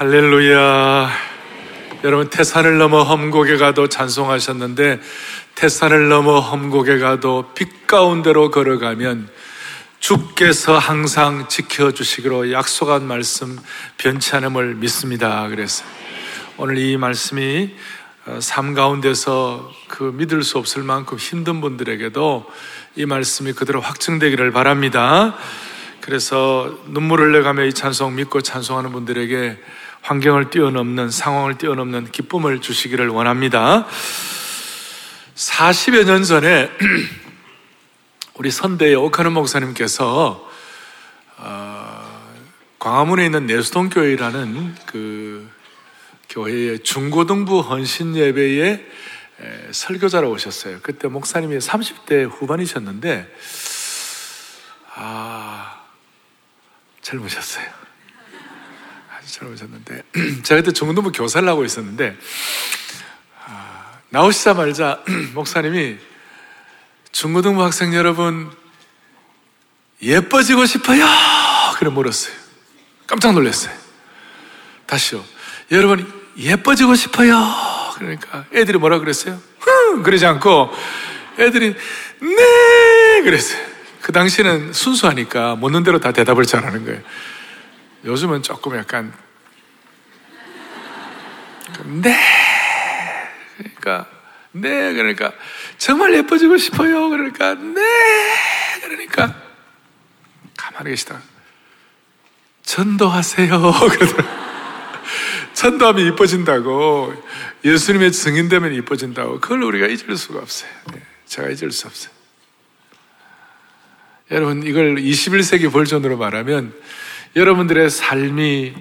할렐루야. 0.00 1.10
여러분 2.04 2.30
태산을 2.30 2.78
넘어 2.78 3.02
험곡에 3.02 3.58
가도 3.58 3.88
찬송하셨는데 3.88 4.98
태산을 5.56 6.08
넘어 6.08 6.40
험곡에 6.40 6.98
가도 6.98 7.50
빛 7.54 7.86
가운데로 7.86 8.50
걸어가면 8.50 9.28
주께서 9.98 10.78
항상 10.78 11.48
지켜주시기로 11.48 12.50
약속한 12.50 13.06
말씀 13.06 13.58
변치 13.98 14.34
않음을 14.36 14.76
믿습니다. 14.76 15.46
그래서 15.48 15.84
오늘 16.56 16.78
이 16.78 16.96
말씀이 16.96 17.74
어, 18.24 18.38
삶 18.40 18.72
가운데서 18.72 19.70
그 19.86 20.14
믿을 20.16 20.44
수 20.44 20.56
없을 20.56 20.82
만큼 20.82 21.18
힘든 21.18 21.60
분들에게도 21.60 22.50
이 22.96 23.04
말씀이 23.04 23.52
그대로 23.52 23.82
확증되기를 23.82 24.50
바랍니다. 24.50 25.36
그래서 26.00 26.74
눈물을 26.86 27.32
내가며 27.32 27.64
이 27.64 27.74
찬송 27.74 28.14
믿고 28.14 28.40
찬송하는 28.40 28.92
분들에게 28.92 29.58
환경을 30.02 30.50
뛰어넘는 30.50 31.10
상황을 31.10 31.58
뛰어넘는 31.58 32.10
기쁨을 32.10 32.60
주시기를 32.60 33.08
원합니다. 33.08 33.86
40여 35.34 36.04
년 36.04 36.24
전에 36.24 36.70
우리 38.34 38.50
선대의 38.50 38.94
오카는 38.94 39.32
목사님께서 39.32 40.48
어, 41.36 42.34
광화문에 42.78 43.26
있는 43.26 43.46
내수동 43.46 43.90
교회라는 43.90 44.74
그 44.86 45.48
교회의 46.30 46.80
중고등부 46.80 47.60
헌신 47.60 48.16
예배에 48.16 48.86
설교자로 49.72 50.30
오셨어요. 50.30 50.80
그때 50.82 51.08
목사님이 51.08 51.58
30대 51.58 52.28
후반이셨는데 52.30 53.34
아 54.94 55.82
젊으셨어요. 57.02 57.79
아주 59.40 59.56
젊으셨는데 59.56 60.02
제가 60.44 60.60
그때 60.60 60.72
중고등부 60.72 61.12
교사를 61.12 61.48
하고 61.48 61.64
있었는데 61.64 62.16
아, 63.46 63.98
나오시자마자 64.10 65.02
목사님이 65.34 65.98
중고등부 67.12 67.62
학생 67.62 67.94
여러분 67.94 68.50
예뻐지고 70.02 70.66
싶어요. 70.66 71.04
그래 71.78 71.90
물었어요. 71.90 72.34
깜짝 73.06 73.32
놀랐어요. 73.32 73.74
다시요. 74.86 75.24
여러분 75.72 76.10
예뻐지고 76.36 76.94
싶어요. 76.94 77.36
그러니까 77.96 78.46
애들이 78.54 78.78
뭐라 78.78 78.98
그랬어요? 78.98 79.40
흥! 79.58 80.02
그러지 80.02 80.24
않고 80.24 80.70
애들이 81.38 81.74
네! 82.20 83.22
그랬어요. 83.22 83.60
그 84.00 84.12
당시는 84.12 84.72
순수하니까 84.72 85.56
묻는 85.56 85.82
대로 85.82 85.98
다 86.00 86.12
대답을 86.12 86.44
잘하는 86.44 86.84
거예요. 86.84 87.00
요즘은 88.04 88.42
조금 88.42 88.76
약간 88.78 89.12
네! 91.86 92.16
그러니까 93.56 94.06
네! 94.52 94.92
그러니까 94.94 95.32
정말 95.78 96.14
예뻐지고 96.14 96.56
싶어요. 96.56 97.08
그러니까 97.10 97.54
네! 97.54 97.80
그러니까 98.82 99.34
가만히 100.56 100.90
계시다가 100.90 101.20
전도하세요. 102.62 103.72
천도하면 105.54 106.06
이뻐진다고 106.06 107.12
예수님의 107.64 108.12
증인되면 108.12 108.72
이뻐진다고 108.74 109.40
그걸 109.40 109.62
우리가 109.64 109.86
잊을 109.86 110.16
수가 110.16 110.38
없어요. 110.38 110.70
네, 110.92 111.02
제가 111.26 111.48
잊을 111.48 111.70
수 111.70 111.86
없어요. 111.86 112.12
여러분 114.30 114.62
이걸 114.62 114.94
21세기 114.96 115.72
버전으로 115.72 116.16
말하면 116.16 116.72
여러분들의 117.34 117.90
삶이 117.90 118.74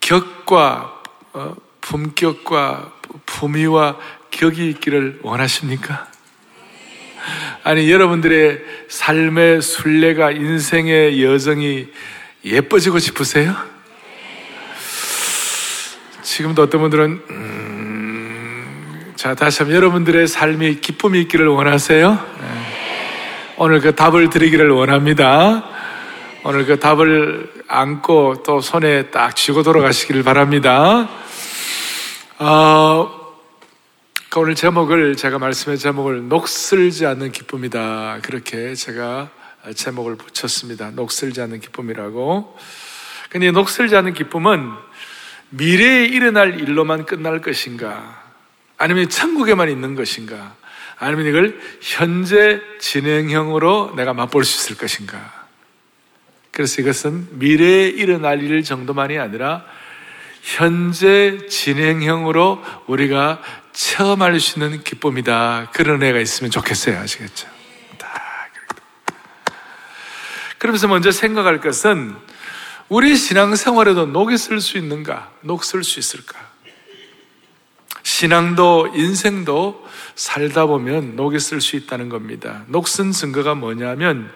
격과 0.00 1.02
어, 1.34 1.54
품격과 1.82 2.92
품위와 3.26 3.98
격이 4.30 4.70
있기를 4.70 5.20
원하십니까? 5.22 6.06
아니 7.62 7.90
여러분들의 7.90 8.60
삶의 8.88 9.62
순례가 9.62 10.32
인생의 10.32 11.22
여정이 11.22 11.88
예뻐지고 12.44 12.98
싶으세요? 12.98 13.54
지금도 16.22 16.62
어떤 16.62 16.80
분들은 16.80 17.22
음... 17.30 19.12
자 19.16 19.34
다시 19.34 19.58
한번 19.58 19.76
여러분들의 19.76 20.26
삶이 20.26 20.80
기쁨이 20.80 21.20
있기를 21.20 21.46
원하세요? 21.46 22.10
네. 22.40 22.48
오늘 23.58 23.80
그 23.80 23.94
답을 23.94 24.30
드리기를 24.30 24.70
원합니다. 24.70 25.68
오늘 26.44 26.66
그 26.66 26.80
답을 26.80 27.52
안고 27.68 28.42
또 28.44 28.60
손에 28.60 29.10
딱 29.10 29.36
쥐고 29.36 29.62
돌아가시기를 29.62 30.24
바랍니다. 30.24 31.08
어, 32.44 33.08
오늘 34.34 34.56
제목을 34.56 35.14
제가 35.14 35.38
말씀의 35.38 35.78
제목을 35.78 36.26
녹슬지 36.26 37.06
않는 37.06 37.30
기쁨이다 37.30 38.18
그렇게 38.24 38.74
제가 38.74 39.30
제목을 39.76 40.16
붙였습니다. 40.16 40.90
녹슬지 40.90 41.40
않는 41.40 41.60
기쁨이라고. 41.60 42.58
근데 43.30 43.52
녹슬지 43.52 43.94
않는 43.94 44.14
기쁨은 44.14 44.72
미래에 45.50 46.06
일어날 46.06 46.58
일로만 46.58 47.06
끝날 47.06 47.40
것인가? 47.40 48.20
아니면 48.76 49.08
천국에만 49.08 49.68
있는 49.68 49.94
것인가? 49.94 50.56
아니면 50.98 51.26
이걸 51.26 51.60
현재 51.80 52.60
진행형으로 52.80 53.92
내가 53.94 54.14
맛볼 54.14 54.44
수 54.44 54.64
있을 54.64 54.76
것인가? 54.76 55.46
그래서 56.50 56.82
이것은 56.82 57.38
미래에 57.38 57.86
일어날 57.86 58.42
일 58.42 58.64
정도만이 58.64 59.16
아니라 59.20 59.64
현재 60.42 61.46
진행형으로 61.48 62.62
우리가 62.88 63.40
체험할 63.72 64.38
수 64.40 64.58
있는 64.58 64.82
기쁨이다. 64.82 65.70
그런 65.72 66.02
애가 66.02 66.18
있으면 66.18 66.50
좋겠어요. 66.50 66.98
아시겠죠? 66.98 67.48
그러면서 70.58 70.86
먼저 70.86 71.10
생각할 71.10 71.60
것은 71.60 72.14
우리 72.88 73.16
신앙생활에도 73.16 74.06
녹이 74.06 74.36
쓸 74.36 74.60
수 74.60 74.78
있는가? 74.78 75.32
녹 75.40 75.64
쓸 75.64 75.82
수 75.82 75.98
있을까? 75.98 76.38
신앙도 78.04 78.92
인생도 78.94 79.88
살다 80.14 80.66
보면 80.66 81.16
녹이 81.16 81.40
쓸 81.40 81.60
수 81.60 81.76
있다는 81.76 82.08
겁니다. 82.08 82.64
녹슨 82.68 83.12
증거가 83.12 83.54
뭐냐면 83.54 84.30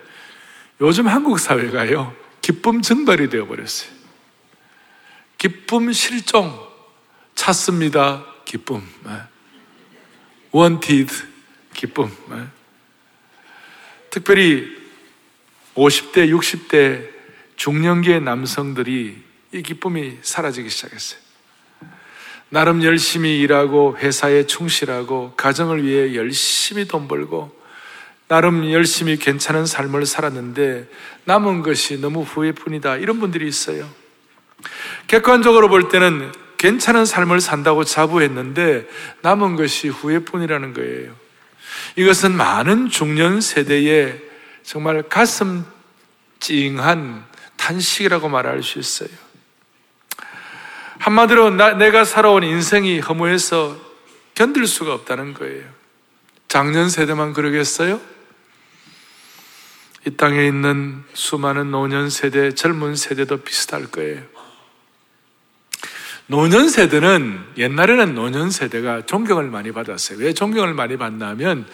요즘 0.81 1.07
한국 1.07 1.39
사회가요, 1.39 2.15
기쁨 2.43 2.83
증발이 2.83 3.29
되어 3.29 3.47
버렸어요. 3.47 3.96
기쁨 5.39 5.93
실종, 5.93 6.59
찾습니다. 7.35 8.25
기쁨. 8.45 8.83
wanted, 10.55 11.13
기쁨. 11.75 12.11
특별히 14.11 14.77
50대, 15.75 16.31
60대 16.31 17.09
중년기의 17.57 18.23
남성들이 18.23 19.23
이 19.53 19.63
기쁨이 19.63 20.19
사라지기 20.23 20.71
시작했어요. 20.71 21.21
나름 22.49 22.83
열심히 22.83 23.41
일하고 23.41 23.99
회사에 23.99 24.47
충실하고 24.47 25.35
가정을 25.37 25.85
위해 25.85 26.15
열심히 26.15 26.87
돈 26.87 27.09
벌고 27.09 27.55
나름 28.29 28.71
열심히 28.73 29.17
괜찮은 29.17 29.67
삶을 29.67 30.07
살았는데 30.07 30.89
남은 31.25 31.63
것이 31.63 32.01
너무 32.01 32.23
후회뿐이다. 32.23 32.97
이런 32.97 33.21
분들이 33.21 33.47
있어요. 33.47 33.89
객관적으로 35.07 35.69
볼 35.69 35.89
때는 35.89 36.33
괜찮은 36.59 37.05
삶을 37.05 37.41
산다고 37.41 37.85
자부했는데 37.85 38.89
남은 39.23 39.57
것이 39.57 39.89
후회뿐이라는 39.89 40.75
거예요. 40.75 41.15
이것은 41.97 42.33
많은 42.33 42.89
중년 42.89 43.41
세대의 43.41 44.21
정말 44.63 45.03
가슴 45.03 45.65
찡한 46.41 47.25
탄식이라고 47.57 48.29
말할 48.29 48.63
수 48.63 48.79
있어요. 48.79 49.09
한마디로 50.99 51.51
나, 51.51 51.75
내가 51.75 52.05
살아온 52.05 52.43
인생이 52.43 53.01
허무해서 53.01 53.77
견딜 54.35 54.67
수가 54.67 54.93
없다는 54.95 55.35
거예요. 55.35 55.65
작년 56.49 56.89
세대만 56.89 57.33
그러겠어요? 57.33 58.01
이 60.07 60.11
땅에 60.17 60.47
있는 60.47 61.03
수많은 61.15 61.71
노년 61.71 62.11
세대, 62.11 62.55
젊은 62.55 62.95
세대도 62.95 63.39
비슷할 63.39 63.87
거예요. 63.87 64.23
노년 66.29 66.69
세대는 66.69 67.39
옛날에는 67.57 68.15
노년 68.15 68.51
세대가 68.51 69.07
존경을 69.07 69.45
많이 69.51 69.71
받았어요. 69.73 70.19
왜 70.19 70.33
존경을 70.33 70.75
많이 70.75 70.97
받냐면 70.97 71.67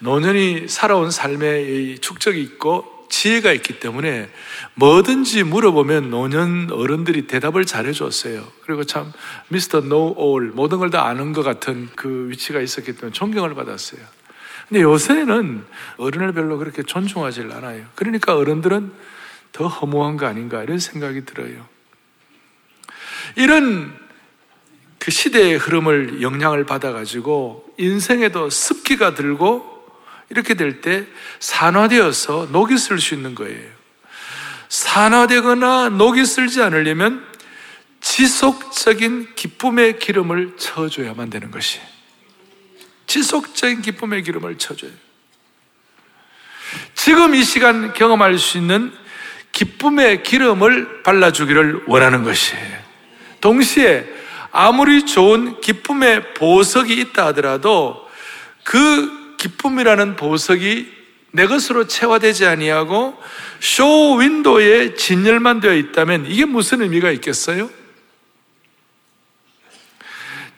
노년이 0.00 0.68
살아온 0.68 1.10
삶의 1.10 2.00
축적이 2.00 2.42
있고 2.42 3.06
지혜가 3.08 3.52
있기 3.52 3.78
때문에 3.80 4.28
뭐든지 4.74 5.44
물어보면 5.44 6.10
노년 6.10 6.70
어른들이 6.70 7.26
대답을 7.26 7.64
잘 7.64 7.86
해줬어요. 7.86 8.46
그리고 8.64 8.84
참 8.84 9.12
Mr. 9.48 9.80
Know-All 9.80 10.50
모든 10.54 10.78
걸 10.78 10.90
다 10.90 11.06
아는 11.06 11.32
것 11.32 11.42
같은 11.42 11.88
그 11.96 12.28
위치가 12.30 12.60
있었기 12.60 12.96
때문에 12.96 13.12
존경을 13.12 13.54
받았어요. 13.54 14.00
근데 14.68 14.82
요새는 14.82 15.64
어른을 15.96 16.32
별로 16.34 16.58
그렇게 16.58 16.82
존중하지 16.82 17.42
않아요. 17.52 17.86
그러니까 17.94 18.34
어른들은 18.36 18.92
더 19.52 19.68
허무한 19.68 20.16
거 20.18 20.26
아닌가 20.26 20.62
이런 20.62 20.78
생각이 20.78 21.24
들어요. 21.24 21.66
이런 23.34 23.92
그 24.98 25.10
시대의 25.10 25.56
흐름을 25.56 26.22
영향을 26.22 26.64
받아가지고 26.66 27.74
인생에도 27.78 28.50
습기가 28.50 29.14
들고 29.14 29.76
이렇게 30.30 30.54
될 30.54 30.80
때 30.80 31.06
산화되어서 31.38 32.48
녹이 32.50 32.76
쓸 32.78 32.98
수 32.98 33.14
있는 33.14 33.34
거예요. 33.34 33.70
산화되거나 34.68 35.90
녹이 35.90 36.24
쓸지 36.24 36.60
않으려면 36.62 37.24
지속적인 38.00 39.34
기쁨의 39.36 39.98
기름을 39.98 40.56
쳐줘야만 40.56 41.30
되는 41.30 41.50
것이. 41.50 41.80
지속적인 43.06 43.82
기쁨의 43.82 44.22
기름을 44.22 44.58
쳐줘요. 44.58 44.90
지금 46.94 47.34
이 47.34 47.44
시간 47.44 47.92
경험할 47.92 48.38
수 48.38 48.58
있는 48.58 48.92
기쁨의 49.52 50.24
기름을 50.24 51.02
발라주기를 51.04 51.84
원하는 51.86 52.24
것이에요. 52.24 52.85
동시에 53.46 54.04
아무리 54.50 55.06
좋은 55.06 55.60
기쁨의 55.60 56.34
보석이 56.34 56.92
있다 56.94 57.26
하더라도 57.26 58.04
그 58.64 59.36
기쁨이라는 59.36 60.16
보석이 60.16 60.92
내 61.30 61.46
것으로 61.46 61.86
체화되지 61.86 62.44
아니하고 62.44 63.16
쇼 63.60 64.14
윈도에 64.14 64.94
진열만 64.94 65.60
되어 65.60 65.74
있다면 65.74 66.26
이게 66.26 66.44
무슨 66.44 66.82
의미가 66.82 67.12
있겠어요? 67.12 67.70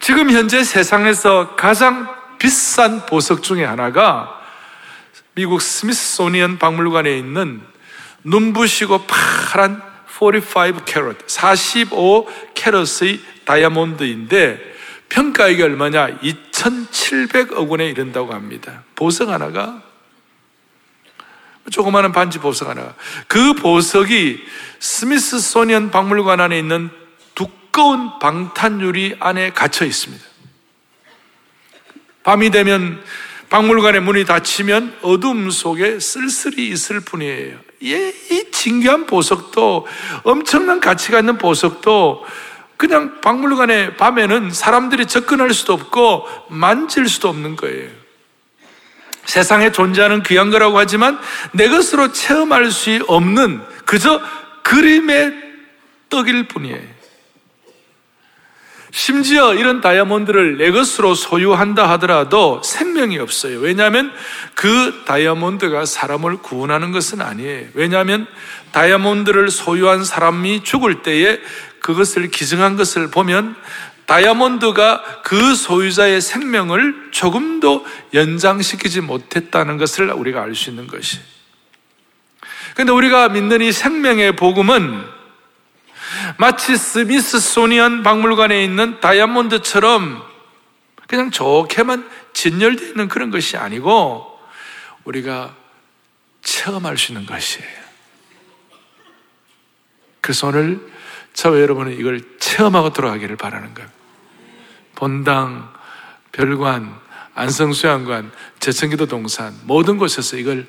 지금 0.01 0.31
현재 0.31 0.65
세상에서 0.65 1.57
가장 1.57 2.09
비싼 2.39 3.05
보석 3.05 3.43
중에 3.43 3.67
하나가 3.67 4.41
미국 5.35 5.61
스미소니언 5.61 6.59
박물관에 6.59 7.19
있는 7.19 7.61
눈부시고 8.25 9.05
파란 9.07 9.83
45 10.19 10.85
캐럿, 10.85 11.17
45 11.29 12.29
캐럿의 12.55 13.21
다이아몬드인데 13.45 14.77
평가액이 15.09 15.63
얼마냐? 15.63 16.19
2,700억 16.19 17.69
원에 17.69 17.87
이른다고 17.87 18.35
합니다. 18.35 18.83
보석 18.95 19.29
하나가 19.29 19.83
조그마한 21.71 22.13
반지 22.13 22.39
보석 22.39 22.69
하나. 22.69 22.95
그 23.27 23.55
보석이 23.55 24.41
스미소니언 24.81 25.91
박물관 25.91 26.41
안에 26.41 26.59
있는 26.59 26.91
두꺼운 27.35 28.19
방탄유리 28.19 29.17
안에 29.21 29.53
갇혀 29.53 29.85
있습니다. 29.85 30.25
밤이 32.25 32.51
되면 32.51 33.03
박물관의 33.51 34.03
문이 34.03 34.25
닫히면 34.25 34.99
어둠 35.03 35.51
속에 35.51 36.01
쓸쓸히 36.01 36.69
있을 36.69 37.01
뿐이에요. 37.01 37.68
예, 37.85 38.09
이 38.09 38.51
진귀한 38.51 39.07
보석도 39.07 39.87
엄청난 40.25 40.81
가치가 40.81 41.21
있는 41.21 41.39
보석도 41.39 42.25
그냥 42.77 43.21
박물관에 43.21 43.97
밤에는 43.97 44.51
사람들이 44.51 45.07
접근할 45.07 45.53
수도 45.53 45.73
없고 45.75 46.27
만질 46.49 47.09
수도 47.09 47.29
없는 47.29 47.57
거예요. 47.57 47.91
세상에 49.25 49.73
존재하는 49.73 50.23
귀한 50.23 50.51
거라고 50.51 50.79
하지만 50.79 51.19
내 51.53 51.69
것으로 51.69 52.13
체험할 52.13 52.71
수 52.71 53.05
없는 53.09 53.63
그저 53.85 54.21
그림의 54.63 55.35
떡일 56.09 56.49
뿐이에요. 56.49 56.98
심지어 58.99 59.55
이런 59.55 59.81
다이아몬드를 59.81 60.59
내 60.59 60.73
것으로 60.73 61.15
소유한다 61.15 61.89
하더라도 61.93 62.61
생명이 62.65 63.21
없어요. 63.21 63.61
왜냐하면 63.61 64.13
그 64.55 65.05
다이아몬드가 65.07 65.87
사람을 65.87 66.39
구원하는 66.39 66.91
것은 66.91 67.21
아니에요. 67.21 67.69
왜냐하면 67.75 68.27
다이아몬드를 68.73 69.51
소유한 69.51 70.05
사람이 70.05 70.65
죽을 70.65 71.03
때에 71.03 71.39
그것을 71.79 72.29
기증한 72.33 72.77
것을 72.77 73.09
보면 73.09 73.55
다이아몬드가 74.07 75.21
그 75.23 75.55
소유자의 75.55 76.21
생명을 76.21 77.11
조금도 77.13 77.87
연장시키지 78.15 79.03
못했다는 79.03 79.77
것을 79.79 80.11
우리가 80.11 80.43
알 80.43 80.57
수 80.57 80.71
있는 80.71 80.89
것이. 80.89 81.21
근데 82.75 82.91
우리가 82.91 83.29
믿는 83.29 83.61
이 83.61 83.71
생명의 83.71 84.35
복음은 84.35 85.18
마치 86.39 86.77
스미스소니언 86.77 88.03
박물관에 88.03 88.63
있는 88.63 89.01
다이아몬드처럼 89.01 90.23
그냥 91.07 91.31
좋게만 91.31 92.09
진열되어 92.33 92.89
있는 92.89 93.09
그런 93.09 93.31
것이 93.31 93.57
아니고 93.57 94.39
우리가 95.05 95.55
체험할 96.43 96.99
수 96.99 97.13
있는 97.13 97.27
것이에요. 97.27 97.69
그래서 100.21 100.49
오늘 100.49 100.81
저와 101.33 101.61
여러분은 101.61 101.99
이걸 101.99 102.21
체험하고 102.39 102.93
돌아가기를 102.93 103.37
바라는 103.37 103.75
거예요. 103.75 103.89
본당, 104.95 105.73
별관, 106.33 106.99
안성수양관, 107.35 108.33
제천기도 108.59 109.07
동산 109.07 109.57
모든 109.63 109.97
곳에서 109.97 110.37
이걸 110.37 110.67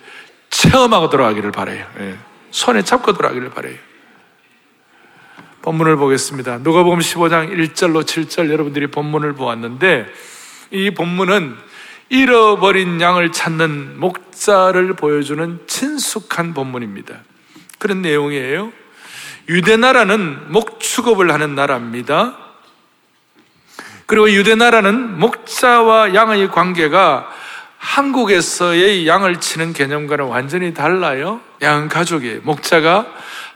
체험하고 0.49 1.09
돌아가기를 1.09 1.51
바래요. 1.51 1.85
예. 1.99 2.17
손에 2.51 2.83
잡고 2.83 3.13
돌아가기를 3.13 3.49
바래요. 3.49 3.77
본문을 5.61 5.97
보겠습니다. 5.97 6.59
누가복음 6.59 6.99
15장 6.99 7.51
1절로 7.51 8.03
7절 8.03 8.49
여러분들이 8.49 8.87
본문을 8.87 9.33
보았는데 9.33 10.05
이 10.71 10.91
본문은 10.91 11.55
잃어버린 12.09 12.99
양을 13.01 13.31
찾는 13.31 13.99
목자를 13.99 14.93
보여주는 14.93 15.59
친숙한 15.67 16.53
본문입니다. 16.53 17.17
그런 17.77 18.01
내용이에요. 18.01 18.71
유대 19.49 19.77
나라는 19.77 20.51
목축업을 20.51 21.31
하는 21.31 21.55
나라입니다. 21.55 22.37
그리고 24.05 24.31
유대 24.31 24.55
나라는 24.55 25.19
목자와 25.19 26.15
양의 26.15 26.49
관계가 26.49 27.29
한국에서의 27.77 29.07
양을 29.07 29.39
치는 29.39 29.73
개념과는 29.73 30.25
완전히 30.25 30.73
달라요. 30.73 31.41
양 31.61 31.87
가족이에요. 31.87 32.41
목자가 32.43 33.07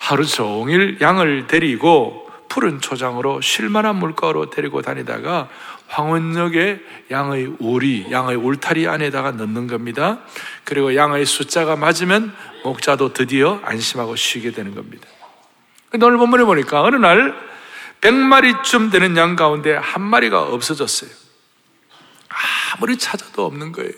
하루 0.04 0.26
종일 0.26 0.98
양을 1.00 1.48
데리고 1.48 2.30
푸른 2.50 2.82
초장으로 2.82 3.40
쉴만한 3.40 3.96
물가로 3.96 4.50
데리고 4.50 4.82
다니다가 4.82 5.48
황혼역에 5.88 6.82
양의 7.10 7.56
우리, 7.60 8.12
양의 8.12 8.36
울타리 8.36 8.86
안에다가 8.86 9.32
넣는 9.32 9.68
겁니다. 9.68 10.20
그리고 10.66 10.94
양의 10.94 11.26
숫자가 11.26 11.78
맞으면 11.78 12.36
목자도 12.66 13.14
드디어 13.14 13.62
안심하고 13.64 14.18
쉬게 14.18 14.52
되는 14.52 14.76
겁니다. 14.76 15.08
오늘 15.94 16.18
본문에 16.18 16.44
보니까 16.44 16.82
어느 16.82 16.98
날 16.98 17.34
100마리쯤 18.02 18.92
되는 18.92 19.16
양 19.16 19.38
가운데 19.38 19.74
한 19.74 20.02
마리가 20.02 20.42
없어졌어요. 20.42 21.10
아무리 22.76 22.98
찾아도 22.98 23.46
없는 23.46 23.72
거예요. 23.72 23.94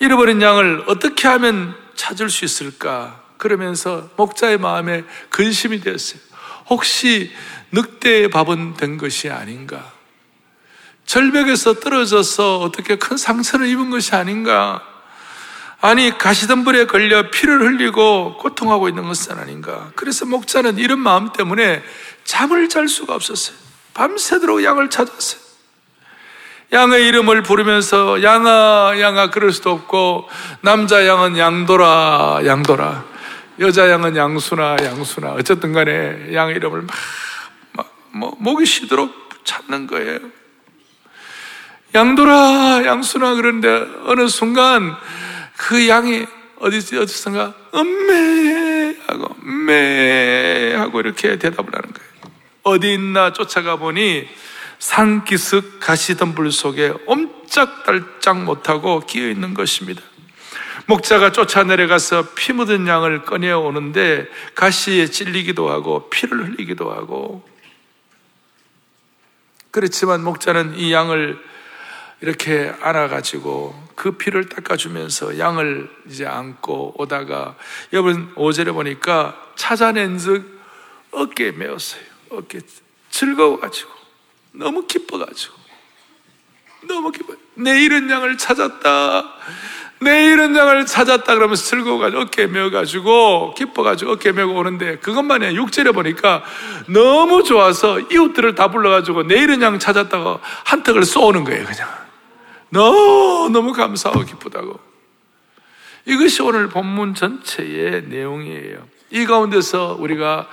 잃어버린 0.00 0.40
양을 0.40 0.84
어떻게 0.86 1.28
하면 1.28 1.85
찾을 1.96 2.30
수 2.30 2.44
있을까? 2.44 3.22
그러면서 3.36 4.08
목자의 4.16 4.58
마음에 4.58 5.04
근심이 5.30 5.80
되었어요. 5.80 6.20
혹시 6.68 7.32
늑대의 7.72 8.30
밥은 8.30 8.74
된 8.74 8.98
것이 8.98 9.30
아닌가? 9.30 9.92
절벽에서 11.04 11.74
떨어져서 11.80 12.58
어떻게 12.58 12.96
큰 12.96 13.16
상처를 13.16 13.68
입은 13.68 13.90
것이 13.90 14.14
아닌가? 14.14 14.82
아니, 15.80 16.16
가시덤불에 16.16 16.86
걸려 16.86 17.30
피를 17.30 17.60
흘리고 17.60 18.38
고통하고 18.38 18.88
있는 18.88 19.04
것은 19.04 19.38
아닌가? 19.38 19.92
그래서 19.94 20.26
목자는 20.26 20.78
이런 20.78 20.98
마음 20.98 21.32
때문에 21.32 21.82
잠을 22.24 22.68
잘 22.68 22.88
수가 22.88 23.14
없었어요. 23.14 23.56
밤새도록 23.94 24.64
양을 24.64 24.90
찾았어요. 24.90 25.45
양의 26.72 27.06
이름을 27.06 27.42
부르면서 27.42 28.22
양아, 28.22 28.94
양아, 29.00 29.30
그럴 29.30 29.52
수도 29.52 29.70
없고, 29.70 30.28
남자 30.62 31.06
양은 31.06 31.38
양도라, 31.38 32.40
양도라. 32.44 33.04
여자 33.60 33.88
양은 33.88 34.16
양수나, 34.16 34.76
양수나. 34.82 35.32
어쨌든 35.32 35.72
간에 35.72 36.34
양의 36.34 36.56
이름을 36.56 36.82
막, 36.82 36.96
막 37.72 37.92
뭐, 38.12 38.36
목이 38.38 38.66
쉬도록 38.66 39.12
찾는 39.44 39.86
거예요. 39.86 40.18
양도라, 41.94 42.82
양수나. 42.84 43.34
그런데 43.34 43.68
어느 44.04 44.28
순간 44.28 44.96
그 45.56 45.88
양이 45.88 46.26
어디지, 46.58 46.98
어디선가, 46.98 47.54
음메 47.74 48.96
하고, 49.06 49.36
매 49.40 50.74
하고 50.74 51.00
이렇게 51.00 51.38
대답을 51.38 51.74
하는 51.74 51.92
거예요. 51.92 52.10
어디 52.64 52.92
있나 52.92 53.32
쫓아가 53.32 53.76
보니 53.76 54.28
산기슭 54.78 55.80
가시덤불 55.80 56.52
속에 56.52 56.92
옴짝달짝 57.06 58.44
못하고 58.44 59.00
끼어 59.00 59.28
있는 59.28 59.54
것입니다. 59.54 60.02
목자가 60.86 61.32
쫓아 61.32 61.64
내려가서 61.64 62.34
피 62.36 62.52
묻은 62.52 62.86
양을 62.86 63.24
꺼내어 63.24 63.58
오는데 63.58 64.28
가시에 64.54 65.06
찔리기도 65.06 65.68
하고 65.68 66.08
피를 66.10 66.46
흘리기도 66.46 66.92
하고 66.92 67.46
그렇지만 69.72 70.22
목자는 70.22 70.78
이 70.78 70.92
양을 70.92 71.38
이렇게 72.20 72.72
안아가지고 72.80 73.88
그 73.94 74.12
피를 74.12 74.48
닦아주면서 74.48 75.38
양을 75.38 75.90
이제 76.08 76.24
안고 76.24 76.94
오다가 76.98 77.56
여러분 77.92 78.32
오절에 78.36 78.72
보니까 78.72 79.36
찾아낸 79.56 80.18
즉 80.18 80.60
어깨에 81.10 81.52
메었어요. 81.52 82.02
어깨 82.30 82.60
즐거워가지고 83.10 83.95
너무 84.56 84.86
기뻐가지고. 84.86 85.54
너무 86.88 87.10
기뻐. 87.12 87.34
내 87.54 87.82
잃은 87.82 88.10
양을 88.10 88.38
찾았다. 88.38 89.24
내 90.00 90.26
잃은 90.26 90.54
양을 90.54 90.84
찾았다 90.86 91.34
그러면서 91.34 91.64
즐거워가지고 91.64 92.22
어깨에 92.22 92.46
메어가지고 92.48 93.54
기뻐가지고 93.54 94.12
어깨에 94.12 94.32
메고 94.32 94.52
오는데 94.54 94.98
그것만이 94.98 95.46
아니라 95.46 95.64
6절에 95.64 95.94
보니까 95.94 96.44
너무 96.88 97.42
좋아서 97.42 98.00
이웃들을 98.00 98.54
다 98.54 98.68
불러가지고 98.70 99.22
내 99.22 99.36
잃은 99.38 99.62
양 99.62 99.78
찾았다고 99.78 100.40
한턱을 100.64 101.04
쏘는 101.04 101.44
거예요 101.44 101.64
그냥. 101.64 101.88
너무 102.68 103.48
너무 103.50 103.72
감사하고 103.72 104.24
기쁘다고. 104.24 104.78
이것이 106.04 106.42
오늘 106.42 106.68
본문 106.68 107.14
전체의 107.14 108.04
내용이에요. 108.08 108.86
이 109.10 109.24
가운데서 109.24 109.96
우리가 109.98 110.46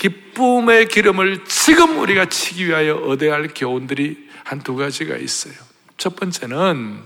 기쁨의 0.00 0.88
기름을 0.88 1.44
지금 1.46 1.98
우리가 1.98 2.24
치기 2.24 2.66
위하여 2.66 2.96
얻어야 2.96 3.34
할 3.34 3.48
교훈들이 3.54 4.28
한 4.44 4.62
두 4.62 4.74
가지가 4.74 5.16
있어요 5.16 5.54
첫 5.96 6.16
번째는 6.16 6.98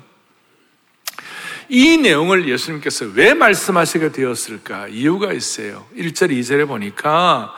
이 1.69 1.97
내용을 1.97 2.49
예수님께서 2.49 3.07
왜 3.15 3.33
말씀하시게 3.35 4.13
되었을까? 4.13 4.89
이유가 4.89 5.33
있어요. 5.33 5.87
1절, 5.97 6.31
2절에 6.31 6.69
보니까 6.69 7.55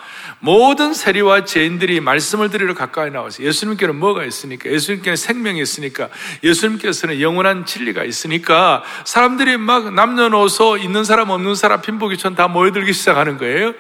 모든 0.47 0.95
세리와 0.95 1.45
죄인들이 1.45 1.99
말씀을 1.99 2.51
드리러 2.51 2.73
가까이 2.73 3.11
나와서 3.11 3.43
예수님께는 3.43 3.97
뭐가 3.97 4.25
있으니까 4.25 4.71
예수님께는 4.71 5.17
생명이 5.17 5.61
있으니까 5.61 6.09
예수님께서는 6.45 7.21
영원한 7.21 7.67
진리가 7.67 8.05
있으니까 8.05 8.85
사람들이 9.05 9.57
막 9.57 9.93
남녀노소 9.93 10.77
있는 10.77 11.03
사람 11.03 11.31
없는 11.31 11.57
사람 11.57 11.81
빈부귀천 11.83 12.37
다 12.37 12.47
모여들기 12.47 12.93
시작하는 12.93 13.39
거예요. 13.39 13.75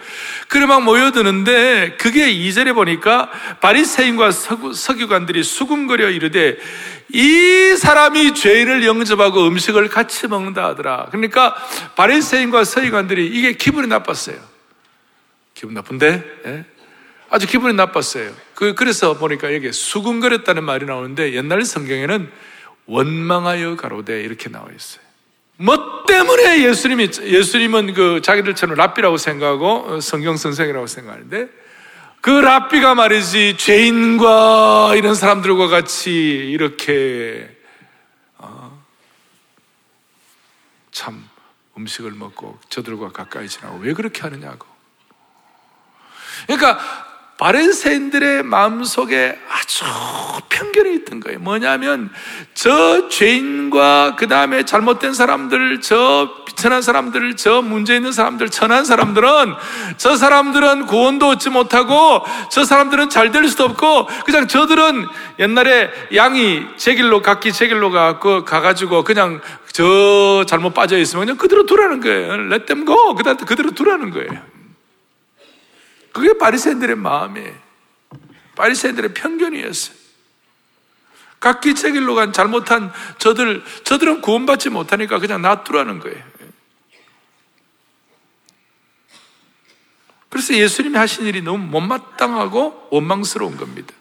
그래 0.48 0.66
막 0.66 0.82
모여드는데 0.82 1.98
그게 2.00 2.34
2절에 2.34 2.74
보니까 2.74 3.30
바리새인과 3.60 4.32
서기관들이 4.32 5.44
수군거려 5.44 6.10
이르되 6.10 6.56
이 7.10 7.76
사람이 7.78 8.34
죄인을 8.34 8.84
영접하고 8.84 9.46
음식을 9.46 9.88
같이 9.88 10.26
먹는다 10.26 10.64
하더라. 10.64 11.06
그러니까 11.12 11.54
바리새인과 11.94 12.64
서기관들이 12.64 13.24
이게 13.24 13.52
기분이 13.52 13.86
나빴어요. 13.86 14.55
기분 15.56 15.72
나쁜데? 15.74 16.24
예? 16.46 16.64
아주 17.30 17.46
기분이 17.46 17.74
나빴어요. 17.74 18.32
그, 18.54 18.74
그래서 18.74 19.18
보니까 19.18 19.52
여기 19.54 19.72
수군거렸다는 19.72 20.62
말이 20.62 20.84
나오는데 20.84 21.32
옛날 21.32 21.64
성경에는 21.64 22.30
원망하여 22.84 23.76
가로되 23.76 24.22
이렇게 24.22 24.50
나와 24.50 24.66
있어요. 24.70 25.04
뭐 25.56 26.04
때문에 26.06 26.62
예수님이, 26.62 27.08
예수님은 27.22 27.94
그 27.94 28.20
자기들처럼 28.22 28.76
랍비라고 28.76 29.16
생각하고 29.16 29.86
어, 29.88 30.00
성경 30.00 30.36
선생이라고 30.36 30.86
생각하는데 30.86 31.48
그 32.20 32.30
랍비가 32.30 32.94
말이지 32.94 33.56
죄인과 33.56 34.94
이런 34.96 35.14
사람들과 35.14 35.68
같이 35.68 36.12
이렇게 36.12 37.48
어, 38.36 38.84
참 40.92 41.26
음식을 41.78 42.10
먹고 42.10 42.58
저들과 42.68 43.12
가까이 43.12 43.48
지나고 43.48 43.78
왜 43.78 43.94
그렇게 43.94 44.20
하느냐고 44.20 44.75
그러니까 46.46 46.78
바리새인들의 47.38 48.44
마음속에 48.44 49.38
아주 49.50 49.84
편견이 50.48 50.94
있던 50.94 51.20
거예요. 51.20 51.38
뭐냐면 51.38 52.08
저 52.54 53.10
죄인과 53.10 54.16
그 54.16 54.26
다음에 54.26 54.64
잘못된 54.64 55.12
사람들, 55.12 55.82
저 55.82 56.30
비천한 56.46 56.80
사람들, 56.80 57.36
저 57.36 57.60
문제 57.60 57.94
있는 57.94 58.10
사람들, 58.12 58.48
천한 58.48 58.86
사람들은 58.86 59.28
저 59.98 60.16
사람들은 60.16 60.86
구원도 60.86 61.28
얻지 61.28 61.50
못하고 61.50 62.24
저 62.50 62.64
사람들은 62.64 63.10
잘 63.10 63.30
될 63.32 63.46
수도 63.48 63.64
없고 63.64 64.08
그냥 64.24 64.48
저들은 64.48 65.06
옛날에 65.38 65.90
양이 66.14 66.62
제 66.78 66.94
길로 66.94 67.20
갔기 67.20 67.52
제 67.52 67.66
길로 67.68 67.90
가고 67.90 68.46
가가지고 68.46 69.04
그냥 69.04 69.42
저 69.72 70.44
잘못 70.46 70.72
빠져 70.72 70.96
있으면 70.96 71.26
그냥 71.26 71.36
그대로 71.36 71.66
두라는 71.66 72.00
거예요. 72.00 72.32
Let 72.50 72.64
them 72.64 72.86
go. 72.86 73.14
그대로 73.14 73.72
두라는 73.72 74.10
거예요. 74.10 74.55
그게 76.16 76.38
바리새인들의 76.38 76.96
마음이에요. 76.96 77.52
바리새인들의 78.54 79.12
편견이었어요. 79.12 79.94
각기 81.38 81.74
제 81.74 81.92
길로 81.92 82.14
간 82.14 82.32
잘못한 82.32 82.90
저들, 83.18 83.62
저들은 83.84 84.22
구원받지 84.22 84.70
못하니까 84.70 85.18
그냥 85.18 85.42
놔두라는 85.42 85.98
거예요. 85.98 86.24
그래서 90.30 90.54
예수님이 90.54 90.96
하신 90.96 91.26
일이 91.26 91.42
너무 91.42 91.66
못마땅하고 91.66 92.88
원망스러운 92.90 93.58
겁니다. 93.58 93.92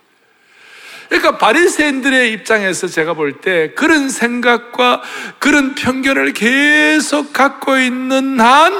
그러니까 1.09 1.37
바리새인들의 1.37 2.31
입장에서 2.31 2.87
제가 2.87 3.13
볼 3.15 3.41
때 3.41 3.73
그런 3.73 4.07
생각과 4.07 5.03
그런 5.39 5.75
편견을 5.75 6.31
계속 6.31 7.33
갖고 7.33 7.77
있는 7.77 8.39
한 8.39 8.73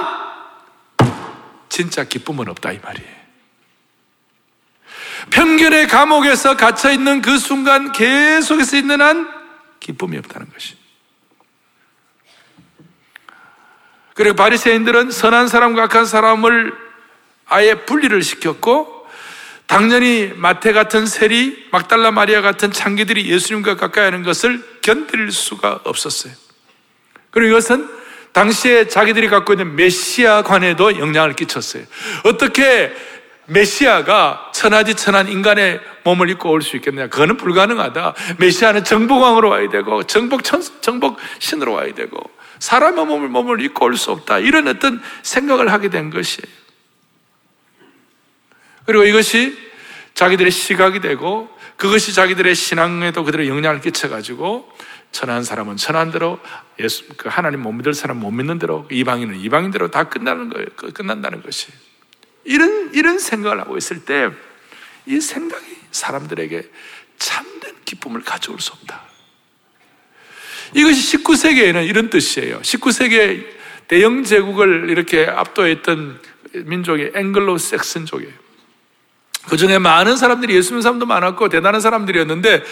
진짜 1.67 2.05
기쁨은 2.05 2.47
없다 2.47 2.71
이 2.71 2.79
말이에요. 2.79 3.24
편견의 5.29 5.87
감옥에서 5.87 6.55
갇혀 6.55 6.91
있는 6.91 7.21
그 7.21 7.37
순간 7.37 7.91
계속해서 7.91 8.77
있는 8.77 9.01
한 9.01 9.27
기쁨이 9.79 10.17
없다는 10.17 10.47
것이. 10.51 10.75
그리고 14.13 14.35
바리새인들은 14.35 15.11
선한 15.11 15.47
사람과 15.47 15.83
악한 15.83 16.05
사람을 16.05 16.73
아예 17.47 17.75
분리를 17.85 18.21
시켰고 18.23 18.95
당연히 19.67 20.31
마태 20.35 20.73
같은 20.73 21.05
세리, 21.05 21.67
막달라 21.71 22.11
마리아 22.11 22.41
같은 22.41 22.71
창기들이 22.71 23.29
예수님과 23.29 23.75
가까이 23.75 24.05
하는 24.05 24.23
것을 24.23 24.63
견딜 24.81 25.31
수가 25.31 25.81
없었어요. 25.83 26.33
그리고 27.31 27.57
이것은 27.57 27.89
당시에 28.31 28.87
자기들이 28.87 29.29
갖고 29.29 29.53
있는 29.53 29.75
메시아관에도 29.75 30.99
영향을 30.99 31.33
끼쳤어요. 31.33 31.83
어떻게 32.25 32.93
메시아가 33.47 34.51
천하지 34.53 34.95
천한 34.95 35.27
인간의 35.27 35.79
몸을 36.03 36.29
입고 36.31 36.49
올 36.49 36.61
수 36.61 36.75
있겠느냐? 36.77 37.07
그거는 37.09 37.37
불가능하다. 37.37 38.15
메시아는 38.37 38.83
정복왕으로 38.83 39.49
와야 39.49 39.69
되고, 39.69 40.03
정복 40.03 40.43
천, 40.43 40.61
정복 40.81 41.17
신으로 41.39 41.73
와야 41.73 41.93
되고, 41.93 42.19
사람의 42.59 43.05
몸을 43.05 43.29
몸을 43.29 43.61
입고 43.61 43.85
올 43.85 43.97
수 43.97 44.11
없다. 44.11 44.39
이런 44.39 44.67
어떤 44.67 45.01
생각을 45.23 45.71
하게 45.71 45.89
된 45.89 46.09
것이에요. 46.09 46.45
그리고 48.85 49.03
이것이 49.03 49.57
자기들의 50.13 50.51
시각이 50.51 51.01
되고, 51.01 51.49
그것이 51.75 52.13
자기들의 52.13 52.55
신앙에도 52.55 53.23
그대로 53.23 53.47
영향을 53.47 53.81
끼쳐가지고, 53.81 54.71
천한 55.11 55.43
사람은 55.43 55.77
천한 55.77 56.11
대로, 56.11 56.39
예수, 56.79 57.03
그 57.17 57.29
하나님 57.29 57.61
못 57.61 57.71
믿을 57.71 57.93
사람 57.93 58.17
못 58.19 58.31
믿는 58.31 58.59
대로, 58.59 58.87
이방인은 58.91 59.39
이방인 59.39 59.71
대로 59.71 59.89
다 59.89 60.05
끝나는 60.05 60.49
거예요. 60.49 60.67
끝난다는 60.93 61.41
것이. 61.41 61.67
이런, 62.45 62.91
이런 62.93 63.19
생각을 63.19 63.59
하고 63.59 63.77
있을 63.77 64.05
때, 64.05 64.29
이 65.05 65.19
생각이 65.19 65.65
사람들에게 65.91 66.63
참된 67.17 67.73
기쁨을 67.85 68.21
가져올 68.21 68.59
수 68.59 68.71
없다. 68.73 69.01
이것이 70.73 71.17
19세기에는 71.17 71.87
이런 71.87 72.09
뜻이에요. 72.09 72.61
19세기에 72.61 73.45
대영 73.87 74.23
제국을 74.23 74.89
이렇게 74.89 75.25
압도했던 75.25 76.19
민족이 76.65 77.11
앵글로 77.15 77.57
섹슨족이에요. 77.57 78.45
그 79.47 79.57
중에 79.57 79.77
많은 79.77 80.17
사람들이 80.17 80.55
예수 80.55 80.71
믿는 80.71 80.81
사람도 80.81 81.05
많았고 81.05 81.49
대단한 81.49 81.79
사람들이었는데 81.79 82.63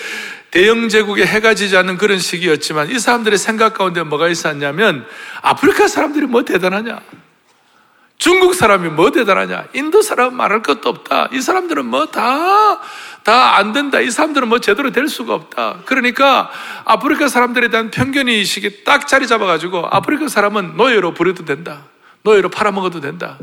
대영 0.50 0.90
제국에 0.90 1.26
해가 1.26 1.54
지지 1.54 1.78
않는 1.78 1.98
그런 1.98 2.18
시기였지만 2.18 2.90
이 2.90 2.98
사람들의 2.98 3.38
생각 3.38 3.76
가운데 3.76 4.02
뭐가 4.02 4.28
있었냐면 4.28 5.06
아프리카 5.42 5.88
사람들이 5.88 6.26
뭐 6.26 6.44
대단하냐? 6.44 7.00
중국 8.24 8.56
사람이 8.56 8.88
뭐 8.88 9.12
대단하냐? 9.12 9.66
인도 9.74 10.02
사람은 10.02 10.38
말할 10.38 10.64
것도 10.64 10.88
없다. 10.88 11.28
이 11.34 11.42
사람들은 11.42 11.86
뭐 11.86 12.06
다, 12.06 12.80
다 13.22 13.58
안 13.58 13.74
된다. 13.74 14.00
이 14.00 14.10
사람들은 14.10 14.48
뭐 14.48 14.60
제대로 14.60 14.94
될 14.94 15.10
수가 15.10 15.34
없다. 15.34 15.80
그러니까 15.84 16.50
아프리카 16.86 17.28
사람들에 17.28 17.68
대한 17.68 17.92
편견이 17.92 18.32
의식이 18.36 18.86
딱 18.86 19.08
자리 19.10 19.28
잡아가지고 19.28 19.88
아프리카 19.92 20.30
사람은 20.30 20.78
노예로 20.78 21.14
부려도 21.14 21.44
된다. 21.44 21.82
노예로 22.22 22.48
팔아먹어도 22.48 23.02
된다. 23.02 23.38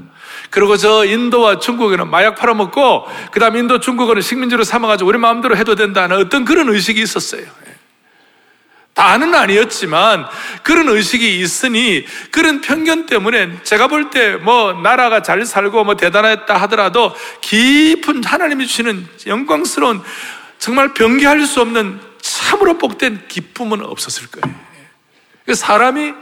그리고 0.48 0.78
저 0.78 1.04
인도와 1.04 1.58
중국에는 1.58 2.08
마약 2.08 2.36
팔아먹고, 2.36 3.06
그 3.32 3.38
다음 3.38 3.58
인도 3.58 3.80
중국어는 3.80 4.22
식민지로 4.22 4.64
삼아가지고 4.64 5.10
우리 5.10 5.18
마음대로 5.18 5.58
해도 5.58 5.74
된다는 5.74 6.16
어떤 6.16 6.46
그런 6.46 6.70
의식이 6.70 7.02
있었어요. 7.02 7.42
다는 8.94 9.34
아니었지만 9.34 10.26
그런 10.62 10.88
의식이 10.88 11.40
있으니 11.40 12.04
그런 12.30 12.60
편견 12.60 13.06
때문에 13.06 13.62
제가 13.62 13.86
볼 13.88 14.10
때 14.10 14.36
뭐 14.36 14.72
나라가 14.74 15.22
잘 15.22 15.44
살고 15.46 15.84
뭐 15.84 15.96
대단했다 15.96 16.56
하더라도 16.62 17.14
깊은 17.40 18.24
하나님이 18.24 18.66
주시는 18.66 19.06
영광스러운 19.26 20.02
정말 20.58 20.92
변개할 20.92 21.46
수 21.46 21.60
없는 21.62 22.00
참으로 22.20 22.76
복된 22.78 23.28
기쁨은 23.28 23.82
없었을 23.84 24.26
거예요. 24.28 24.54
사람이 25.54 26.12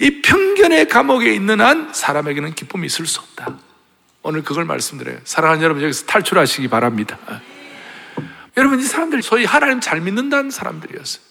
이 0.00 0.22
편견의 0.22 0.88
감옥에 0.88 1.32
있는 1.34 1.60
한 1.60 1.92
사람에게는 1.92 2.54
기쁨이 2.54 2.86
있을 2.86 3.06
수 3.06 3.20
없다. 3.20 3.58
오늘 4.22 4.42
그걸 4.42 4.64
말씀드려요. 4.64 5.18
사랑하는 5.24 5.62
여러분 5.62 5.82
여기서 5.82 6.06
탈출하시기 6.06 6.68
바랍니다. 6.68 7.18
여러분 8.56 8.78
이 8.78 8.82
사람들 8.82 9.22
소위 9.22 9.44
하나님 9.44 9.80
잘 9.80 10.00
믿는다는 10.00 10.50
사람들이었어요. 10.50 11.29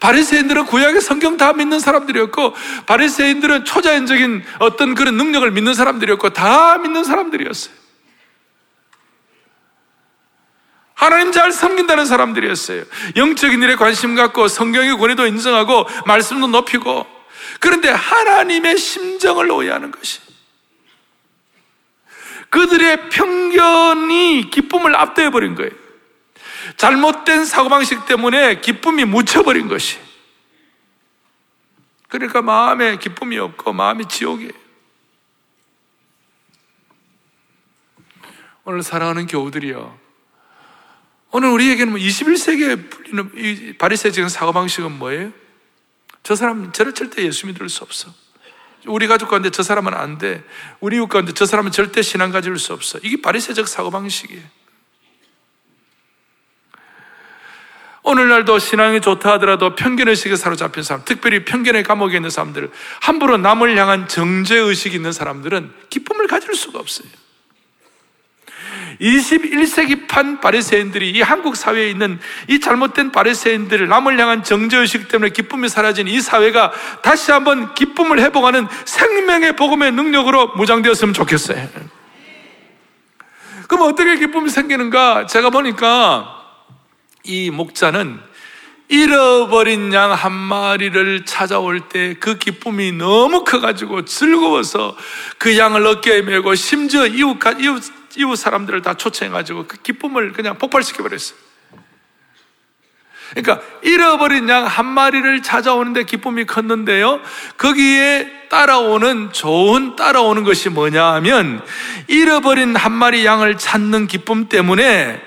바리새인들은 0.00 0.66
구약의 0.66 1.00
성경 1.00 1.36
다 1.36 1.52
믿는 1.52 1.80
사람들이었고 1.80 2.54
바리새인들은 2.86 3.64
초자연적인 3.64 4.44
어떤 4.58 4.94
그런 4.94 5.16
능력을 5.16 5.50
믿는 5.50 5.74
사람들이었고 5.74 6.30
다 6.30 6.78
믿는 6.78 7.04
사람들이었어요. 7.04 7.74
하나님 10.94 11.30
잘 11.30 11.52
섬긴다는 11.52 12.06
사람들이었어요. 12.06 12.84
영적인 13.16 13.62
일에 13.62 13.76
관심 13.76 14.14
갖고 14.14 14.48
성경의 14.48 14.96
권위도 14.96 15.26
인정하고 15.26 15.86
말씀도 16.06 16.46
높이고 16.46 17.06
그런데 17.60 17.90
하나님의 17.90 18.78
심정을 18.78 19.50
오해하는 19.50 19.90
것이 19.90 20.20
그들의 22.48 23.10
편견이 23.10 24.50
기쁨을 24.50 24.96
압도해 24.96 25.30
버린 25.30 25.54
거예요. 25.54 25.85
잘못된 26.76 27.44
사고방식 27.44 28.06
때문에 28.06 28.60
기쁨이 28.60 29.04
묻혀버린 29.04 29.68
것이. 29.68 29.98
그러니까 32.08 32.42
마음에 32.42 32.98
기쁨이 32.98 33.38
없고 33.38 33.72
마음이 33.72 34.06
지옥이에요. 34.08 34.52
오늘 38.64 38.82
사랑하는 38.82 39.26
교우들이요. 39.26 39.98
오늘 41.30 41.50
우리에게는 41.50 41.94
21세기에 41.94 42.76
뭐 42.76 42.88
풀리는 42.90 43.30
이 43.36 43.72
바리새적인 43.74 44.28
사고방식은 44.28 44.98
뭐예요? 44.98 45.32
저 46.22 46.34
사람 46.34 46.72
저를 46.72 46.92
절대 46.92 47.22
예수 47.22 47.46
믿을 47.46 47.68
수 47.68 47.84
없어. 47.84 48.12
우리 48.86 49.06
가족 49.06 49.28
가운데 49.28 49.50
저 49.50 49.62
사람은 49.62 49.94
안 49.94 50.18
돼. 50.18 50.44
우리 50.80 50.96
이웃 50.96 51.08
가운데 51.08 51.32
저 51.32 51.46
사람은 51.46 51.72
절대 51.72 52.02
신앙 52.02 52.30
가질 52.30 52.58
수 52.58 52.72
없어. 52.72 52.98
이게 53.02 53.20
바리새적 53.20 53.68
사고방식이에요. 53.68 54.42
오늘날도 58.06 58.60
신앙이 58.60 59.00
좋다 59.00 59.32
하더라도 59.32 59.74
편견의식에 59.74 60.36
사로잡힌 60.36 60.84
사람, 60.84 61.04
특별히 61.04 61.44
편견의 61.44 61.82
감옥에 61.82 62.14
있는 62.14 62.30
사람들, 62.30 62.70
함부로 63.00 63.36
남을 63.36 63.76
향한 63.76 64.06
정죄의식이 64.06 64.94
있는 64.94 65.10
사람들은 65.10 65.72
기쁨을 65.90 66.28
가질 66.28 66.54
수가 66.54 66.78
없어요. 66.78 67.08
21세기 69.00 70.06
판 70.06 70.40
바리새인들이 70.40 71.10
이 71.10 71.20
한국 71.20 71.56
사회에 71.56 71.90
있는 71.90 72.20
이 72.48 72.60
잘못된 72.60 73.10
바리새인들을 73.10 73.88
남을 73.88 74.18
향한 74.20 74.44
정죄의식 74.44 75.08
때문에 75.08 75.30
기쁨이 75.30 75.68
사라진 75.68 76.06
이 76.06 76.20
사회가 76.20 76.72
다시 77.02 77.32
한번 77.32 77.74
기쁨을 77.74 78.20
회복하는 78.20 78.68
생명의 78.84 79.56
복음의 79.56 79.90
능력으로 79.90 80.52
무장되었으면 80.54 81.12
좋겠어요. 81.12 81.68
그럼 83.66 83.90
어떻게 83.90 84.16
기쁨이 84.16 84.48
생기는가? 84.48 85.26
제가 85.26 85.50
보니까 85.50 86.35
이 87.26 87.50
목자는 87.50 88.18
잃어버린 88.88 89.92
양 89.92 90.12
한 90.12 90.32
마리를 90.32 91.24
찾아올 91.24 91.88
때 91.88 92.14
그 92.20 92.38
기쁨이 92.38 92.92
너무 92.92 93.42
커가지고 93.44 94.04
즐거워서 94.04 94.96
그 95.38 95.58
양을 95.58 95.84
어깨에 95.86 96.22
메고 96.22 96.54
심지어 96.54 97.06
이웃, 97.06 97.38
이웃, 97.58 97.82
이웃 98.16 98.36
사람들을 98.36 98.82
다 98.82 98.94
초청해가지고 98.94 99.66
그 99.66 99.76
기쁨을 99.82 100.32
그냥 100.32 100.56
폭발시켜버렸어요. 100.58 101.36
그러니까 103.34 103.60
잃어버린 103.82 104.48
양 104.48 104.64
한 104.66 104.86
마리를 104.86 105.42
찾아오는데 105.42 106.04
기쁨이 106.04 106.44
컸는데요. 106.46 107.20
거기에 107.58 108.30
따라오는 108.48 109.32
좋은 109.32 109.96
따라오는 109.96 110.44
것이 110.44 110.68
뭐냐 110.68 111.04
하면 111.14 111.60
잃어버린 112.06 112.76
한 112.76 112.92
마리 112.92 113.26
양을 113.26 113.58
찾는 113.58 114.06
기쁨 114.06 114.48
때문에 114.48 115.20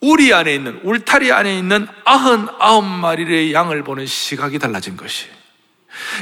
우리 0.00 0.32
안에 0.32 0.54
있는 0.54 0.80
울타리 0.84 1.32
안에 1.32 1.58
있는 1.58 1.86
아흔 2.04 2.48
아홉 2.58 2.84
마리의 2.84 3.52
양을 3.52 3.82
보는 3.82 4.06
시각이 4.06 4.58
달라진 4.58 4.96
것이. 4.96 5.26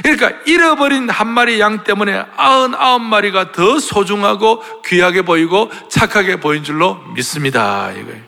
그러니까 0.01 0.31
잃어버린 0.45 1.09
한 1.09 1.27
마리 1.27 1.59
양 1.59 1.83
때문에 1.83 2.25
아흔 2.35 2.73
아홉 2.73 3.01
마리가 3.01 3.51
더 3.51 3.79
소중하고 3.79 4.63
귀하게 4.85 5.21
보이고 5.21 5.71
착하게 5.89 6.39
보인 6.39 6.63
줄로 6.63 6.95
믿습니다. 7.15 7.91
이거예요. 7.91 8.21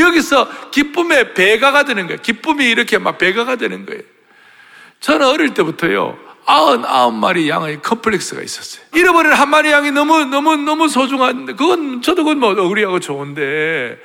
여기서 0.00 0.70
기쁨의 0.70 1.34
배가가 1.34 1.84
되는 1.84 2.06
거예요. 2.06 2.20
기쁨이 2.22 2.64
이렇게 2.70 2.98
막 2.98 3.18
배가가 3.18 3.56
되는 3.56 3.84
거예요. 3.84 4.02
저는 5.00 5.26
어릴 5.26 5.54
때부터요. 5.54 6.18
아흔 6.46 6.86
아홉 6.86 7.12
마리 7.12 7.50
양의 7.50 7.82
컴플렉스가 7.82 8.40
있었어요. 8.40 8.82
잃어버린 8.94 9.32
한 9.32 9.50
마리 9.50 9.70
양이 9.70 9.90
너무 9.90 10.24
너무 10.24 10.56
너무 10.56 10.88
소중한데 10.88 11.52
그건 11.52 12.00
저도 12.00 12.24
그건 12.24 12.38
뭐 12.40 12.52
우리하고 12.54 13.00
좋은데 13.00 13.98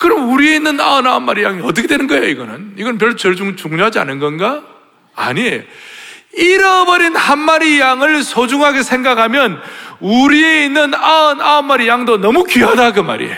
그럼 0.00 0.32
우리에 0.32 0.56
있는 0.56 0.80
아흔아홉 0.80 1.22
마리 1.24 1.42
양이 1.42 1.60
어떻게 1.60 1.86
되는 1.86 2.06
거예요, 2.06 2.24
이거는? 2.24 2.72
이건 2.78 2.96
별로 2.96 3.14
중요하지 3.14 3.98
않은 3.98 4.18
건가? 4.18 4.62
아니에요. 5.14 5.60
잃어버린 6.32 7.14
한 7.14 7.38
마리 7.38 7.78
양을 7.78 8.22
소중하게 8.22 8.82
생각하면 8.82 9.60
우리에 10.00 10.64
있는 10.64 10.94
아흔 10.94 11.42
아홉 11.42 11.66
마리 11.66 11.86
양도 11.86 12.16
너무 12.16 12.44
귀하다 12.44 12.94
그 12.94 13.00
말이에요. 13.00 13.36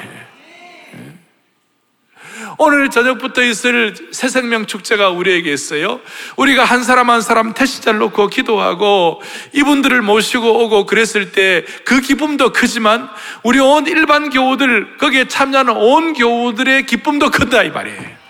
오늘 2.59 2.91
저녁부터 2.91 3.43
있을 3.43 3.95
새 4.13 4.29
생명 4.29 4.67
축제가 4.67 5.11
우리에게 5.11 5.53
있어요. 5.53 6.01
우리가 6.37 6.65
한 6.65 6.83
사람 6.83 7.11
한 7.11 7.21
사람 7.21 7.55
태시자를 7.55 7.99
놓고 7.99 8.29
기도하고 8.29 9.23
이분들을 9.53 10.03
모시고 10.03 10.65
오고 10.65 10.87
그랬을 10.87 11.33
때 11.33 11.65
그 11.85 12.01
기쁨도 12.01 12.53
크지만 12.53 13.09
우리 13.43 13.59
온 13.59 13.87
일반 13.87 14.31
교우들 14.31 14.97
거기에 14.99 15.29
참여하는 15.29 15.77
온 15.77 16.15
교우들의 16.15 16.87
기쁨도 16.87 17.31
크다 17.31 17.63
이 17.63 17.71
말이에요. 17.71 18.23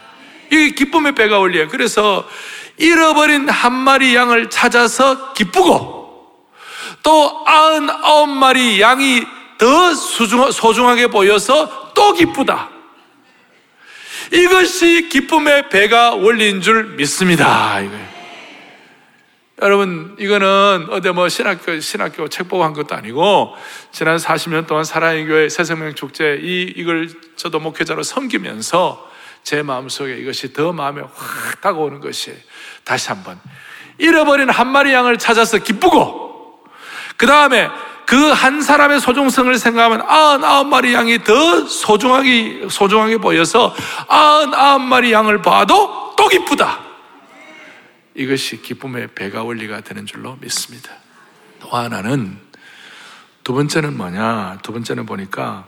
이 0.51 0.75
기쁨의 0.75 1.15
배가 1.15 1.39
올려요. 1.39 1.69
그래서 1.69 2.29
잃어버린 2.77 3.49
한 3.49 3.73
마리 3.73 4.15
양을 4.15 4.51
찾아서 4.51 5.33
기쁘고 5.33 6.27
또 7.03 7.43
아흔 7.47 7.89
아홉 7.91 8.29
마리 8.29 8.81
양이 8.81 9.23
더 9.59 9.95
소중하게 9.95 11.07
보여서 11.09 11.93
또 11.95 12.13
기쁘다. 12.13 12.72
이것이 14.31 15.09
기쁨의 15.09 15.69
배가 15.69 16.15
원리인 16.15 16.61
줄 16.61 16.95
믿습니다. 16.97 17.81
이거예요. 17.81 18.13
여러분, 19.63 20.17
이거는 20.19 20.89
어디 20.91 21.11
뭐 21.11 21.29
신학교, 21.29 21.79
신학교 21.79 22.27
책 22.29 22.49
보고 22.49 22.65
한 22.65 22.73
것도 22.73 22.97
아니고, 22.97 23.55
지난 23.93 24.17
40년 24.17 24.67
동안 24.67 24.83
사랑의 24.83 25.27
교회 25.27 25.49
새생명 25.49 25.95
축제, 25.95 26.41
이, 26.43 26.73
이걸 26.77 27.09
저도 27.37 27.61
목회자로 27.61 28.03
섬기면서 28.03 29.09
제 29.45 29.63
마음속에 29.63 30.17
이것이 30.17 30.53
더 30.53 30.73
마음에 30.73 31.03
확 31.03 31.61
다가오는 31.61 32.01
것이 32.01 32.35
다시 32.83 33.09
한번 33.09 33.41
잃어버린 33.99 34.51
한 34.51 34.69
마리 34.69 34.93
양을 34.93 35.19
찾아서 35.19 35.59
기쁘고, 35.59 36.65
그 37.17 37.27
다음에 37.27 37.69
그 38.07 38.33
한 38.33 38.61
사람의 38.61 39.01
소중성을 39.01 39.55
생각하면 39.57 40.03
아흔 40.09 40.45
아홉 40.45 40.67
마리 40.67 40.93
양이 40.95 41.23
더 41.23 41.65
소중하게, 41.67 42.69
소중하게 42.71 43.19
보여서 43.19 43.75
아흔 44.09 44.53
아홉 44.55 44.83
마리 44.83 45.13
양을 45.13 45.43
봐도 45.43 46.15
또 46.17 46.29
기쁘다. 46.29 46.81
이것이 48.15 48.61
기쁨의 48.63 49.09
배가 49.15 49.43
원리가 49.43 49.81
되는 49.81 50.05
줄로 50.07 50.37
믿습니다. 50.41 50.93
또 51.61 51.71
하나는 51.71 52.39
두 53.45 53.55
번째는 53.55 53.97
뭐냐? 53.97 54.59
두 54.63 54.73
번째는 54.73 55.07
보니까 55.07 55.67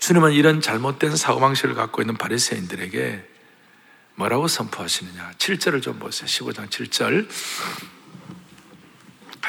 주님은 0.00 0.32
이런 0.32 0.60
잘못된 0.60 1.16
사고방식을 1.16 1.74
갖고 1.74 2.02
있는 2.02 2.16
바리새인들에게 2.16 3.28
뭐라고 4.16 4.48
선포하시느냐? 4.48 5.32
7절을 5.38 5.80
좀 5.80 5.98
보세요. 5.98 6.26
15장 6.26 6.68
7절. 6.68 7.28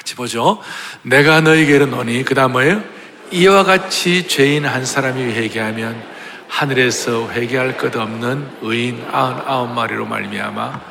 같이 0.03 0.15
보죠. 0.15 0.61
내가 1.01 1.39
너에게 1.39 1.75
이르노니 1.75 2.23
그 2.25 2.35
다음 2.35 2.51
뭐예요? 2.51 2.83
이와 3.31 3.63
같이 3.63 4.27
죄인 4.27 4.65
한 4.65 4.85
사람이 4.85 5.21
회개하면 5.21 6.13
하늘에서 6.49 7.31
회개할 7.31 7.77
것 7.77 7.95
없는 7.95 8.57
의인 8.61 9.03
아흔아홉 9.09 9.71
마리로 9.71 10.05
말미암아 10.05 10.81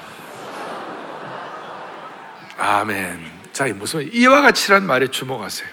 아멘. 2.57 3.31
자, 3.53 3.67
이 3.67 3.73
무슨 3.75 4.09
이와 4.13 4.41
같이란 4.41 4.87
말에 4.87 5.09
주목하세요. 5.09 5.69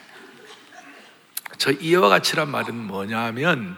저 1.57 1.71
이와 1.71 2.09
같이란 2.09 2.49
말은 2.49 2.75
뭐냐면 2.75 3.77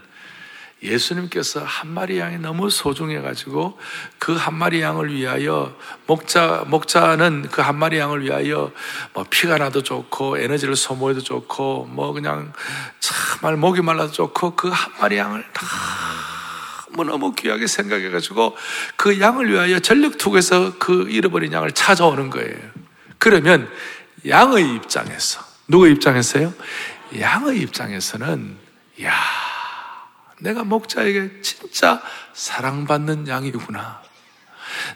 예수님께서 0.84 1.64
한 1.64 1.90
마리 1.92 2.18
양이 2.20 2.38
너무 2.40 2.70
소중해 2.70 3.22
가지고 3.22 3.78
그 4.18 4.36
한 4.36 4.56
마리 4.56 4.82
양을 4.82 5.14
위하여 5.14 5.76
목자, 6.08 6.64
목자는 6.68 7.50
그 7.52 7.62
한 7.62 7.78
마리 7.78 8.00
양을 8.00 8.24
위하여 8.24 8.72
뭐 9.14 9.24
피가 9.30 9.58
나도 9.60 9.84
좋고 9.84 10.40
에너지를 10.40 10.76
소모해도 10.76 11.22
좋고 11.22 11.86
뭐 11.92 12.14
그냥 12.14 12.52
정말 13.00 13.58
목이 13.58 13.82
말라도 13.82 14.12
좋고 14.12 14.56
그 14.56 14.70
한 14.70 14.92
마리 15.00 15.18
양을 15.18 15.46
너무 16.90 17.04
너무 17.10 17.36
귀하게 17.36 17.68
생각해 17.68 18.10
가지고 18.10 18.58
그 18.96 19.20
양을 19.20 19.52
위하여 19.52 19.80
전력 19.80 20.18
투구해서 20.18 20.78
그 20.80 21.08
잃어버린 21.10 21.54
양을 21.54 21.72
찾아오는 21.74 22.30
거예요. 22.32 22.58
그러면 23.20 23.70
양의 24.28 24.76
입장에서 24.76 25.42
누구 25.68 25.88
입장에서요? 25.88 26.54
양의 27.20 27.60
입장에서는 27.60 28.58
야 29.04 29.14
내가 30.42 30.64
목자에게 30.64 31.42
진짜 31.42 32.02
사랑받는 32.34 33.28
양이구나. 33.28 34.02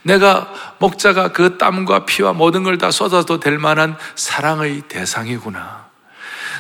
내가 0.03 0.51
목자가 0.79 1.31
그 1.31 1.57
땀과 1.57 2.05
피와 2.05 2.33
모든 2.33 2.63
걸 2.63 2.77
다 2.77 2.91
쏟아도 2.91 3.39
될 3.39 3.57
만한 3.57 3.97
사랑의 4.15 4.81
대상이구나. 4.87 5.85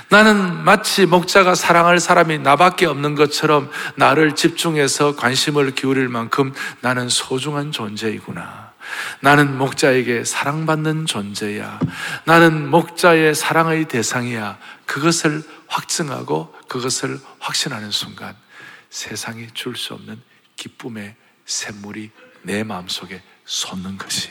나는 0.09 0.63
마치 0.63 1.05
목자가 1.05 1.55
사랑할 1.55 1.99
사람이 1.99 2.39
나밖에 2.39 2.85
없는 2.85 3.15
것처럼 3.15 3.71
나를 3.95 4.35
집중해서 4.35 5.15
관심을 5.15 5.71
기울일 5.71 6.09
만큼 6.09 6.53
나는 6.81 7.09
소중한 7.09 7.71
존재이구나. 7.71 8.73
나는 9.19 9.57
목자에게 9.57 10.23
사랑받는 10.23 11.07
존재야. 11.07 11.79
나는 12.25 12.69
목자의 12.69 13.33
사랑의 13.33 13.85
대상이야. 13.85 14.59
그것을 14.85 15.41
확증하고 15.67 16.53
그것을 16.67 17.19
확신하는 17.39 17.89
순간 17.89 18.35
세상이 18.95 19.47
줄 19.53 19.75
수 19.75 19.93
없는 19.93 20.21
기쁨의 20.55 21.15
샘물이 21.43 22.11
내 22.43 22.63
마음속에 22.63 23.21
솟는 23.43 23.97
것이. 23.97 24.29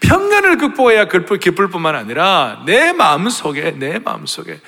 평안을 0.00 0.56
극복해야 0.56 1.08
기쁠 1.08 1.68
뿐만 1.68 1.94
아니라 1.94 2.62
내 2.64 2.94
마음속에 2.94 3.72
내 3.72 3.98
마음속에 3.98 4.60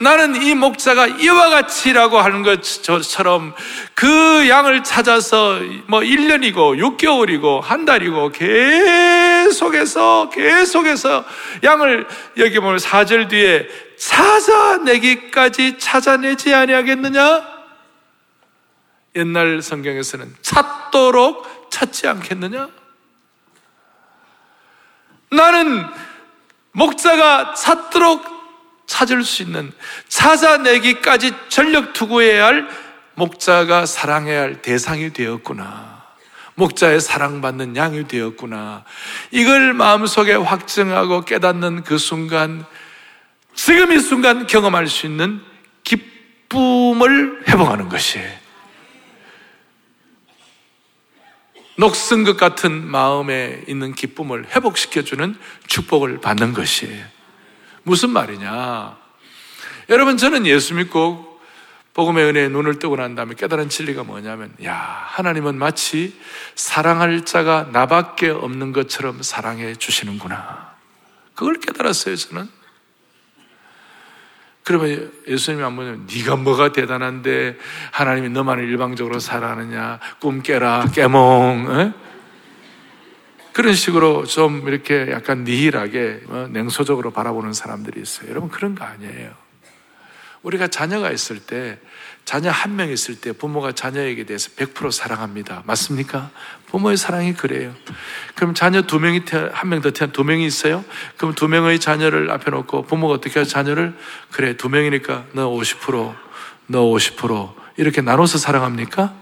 나는 0.00 0.42
이 0.42 0.56
목자가 0.56 1.06
이와 1.06 1.48
같이라고 1.48 2.18
하는 2.18 2.42
것처럼 2.42 3.54
그 3.94 4.48
양을 4.48 4.82
찾아서 4.82 5.60
뭐 5.86 6.00
1년이고 6.00 6.96
6개월이고 6.98 7.60
한 7.60 7.84
달이고 7.84 8.32
계속해서 8.32 10.30
계속해서 10.30 11.24
양을 11.62 12.08
여기 12.38 12.58
보면 12.58 12.78
4절 12.78 13.28
뒤에 13.28 13.87
찾아내기까지 13.98 15.78
찾아내지 15.78 16.54
아니하겠느냐? 16.54 17.58
옛날 19.16 19.60
성경에서는 19.60 20.36
찾도록 20.40 21.70
찾지 21.70 22.06
않겠느냐? 22.06 22.68
나는 25.30 25.84
목자가 26.72 27.54
찾도록 27.54 28.24
찾을 28.86 29.22
수 29.24 29.42
있는 29.42 29.72
찾아내기까지 30.08 31.32
전력 31.48 31.92
투구해야 31.92 32.46
할 32.46 32.68
목자가 33.14 33.84
사랑해야 33.84 34.42
할 34.42 34.62
대상이 34.62 35.12
되었구나. 35.12 35.98
목자의 36.54 37.00
사랑받는 37.00 37.76
양이 37.76 38.08
되었구나. 38.08 38.84
이걸 39.30 39.74
마음속에 39.74 40.34
확증하고 40.34 41.24
깨닫는 41.24 41.84
그 41.84 41.98
순간, 41.98 42.64
지금 43.58 43.90
이 43.90 43.98
순간 43.98 44.46
경험할 44.46 44.86
수 44.86 45.04
있는 45.04 45.42
기쁨을 45.82 47.42
회복하는 47.48 47.88
것이에요. 47.88 48.30
녹슨 51.76 52.22
것 52.22 52.36
같은 52.36 52.86
마음에 52.86 53.64
있는 53.66 53.96
기쁨을 53.96 54.46
회복시켜주는 54.54 55.36
축복을 55.66 56.20
받는 56.20 56.52
것이에요. 56.52 57.04
무슨 57.82 58.10
말이냐? 58.10 58.96
여러분, 59.88 60.16
저는 60.18 60.46
예수 60.46 60.74
믿고 60.74 61.40
복음의 61.94 62.26
은혜에 62.26 62.48
눈을 62.50 62.78
뜨고 62.78 62.94
난 62.94 63.16
다음에 63.16 63.34
깨달은 63.34 63.70
진리가 63.70 64.04
뭐냐면, 64.04 64.54
야, 64.62 64.76
하나님은 65.08 65.58
마치 65.58 66.16
사랑할 66.54 67.24
자가 67.24 67.70
나밖에 67.72 68.28
없는 68.28 68.72
것처럼 68.72 69.20
사랑해 69.22 69.74
주시는구나. 69.74 70.76
그걸 71.34 71.58
깨달았어요, 71.58 72.14
저는. 72.14 72.57
그러면 74.68 75.10
예수님이 75.26 75.62
한번 75.62 76.06
네가 76.14 76.36
뭐가 76.36 76.72
대단한데 76.72 77.56
하나님이 77.90 78.28
너만을 78.28 78.68
일방적으로 78.68 79.18
사랑하느냐 79.18 79.98
꿈 80.20 80.42
깨라 80.42 80.90
깨몽 80.92 81.68
에? 81.70 81.92
그런 83.54 83.72
식으로 83.72 84.26
좀 84.26 84.68
이렇게 84.68 85.10
약간 85.10 85.44
니힐하게 85.44 86.20
어, 86.26 86.48
냉소적으로 86.50 87.12
바라보는 87.12 87.54
사람들이 87.54 87.98
있어요. 87.98 88.28
여러분 88.28 88.50
그런 88.50 88.74
거 88.74 88.84
아니에요. 88.84 89.30
우리가 90.42 90.68
자녀가 90.68 91.10
있을 91.12 91.38
때 91.38 91.78
자녀 92.28 92.50
한 92.50 92.76
명 92.76 92.90
있을 92.90 93.14
때 93.18 93.32
부모가 93.32 93.72
자녀에게 93.72 94.24
대해서 94.24 94.50
100% 94.50 94.92
사랑합니다. 94.92 95.62
맞습니까? 95.64 96.28
부모의 96.66 96.98
사랑이 96.98 97.32
그래요. 97.32 97.72
그럼 98.34 98.52
자녀 98.52 98.82
두 98.82 99.00
명이 99.00 99.22
한 99.54 99.70
명 99.70 99.80
더 99.80 99.92
태어난 99.92 100.12
두 100.12 100.24
명이 100.24 100.44
있어요? 100.44 100.84
그럼 101.16 101.34
두 101.34 101.48
명의 101.48 101.80
자녀를 101.80 102.30
앞에 102.30 102.50
놓고 102.50 102.82
부모가 102.82 103.14
어떻게 103.14 103.38
하죠? 103.38 103.50
자녀를 103.50 103.96
그래 104.30 104.58
두 104.58 104.68
명이니까 104.68 105.24
너 105.32 105.48
50%, 105.48 106.14
너 106.66 106.80
50% 106.82 107.54
이렇게 107.78 108.02
나눠서 108.02 108.36
사랑합니까? 108.36 109.14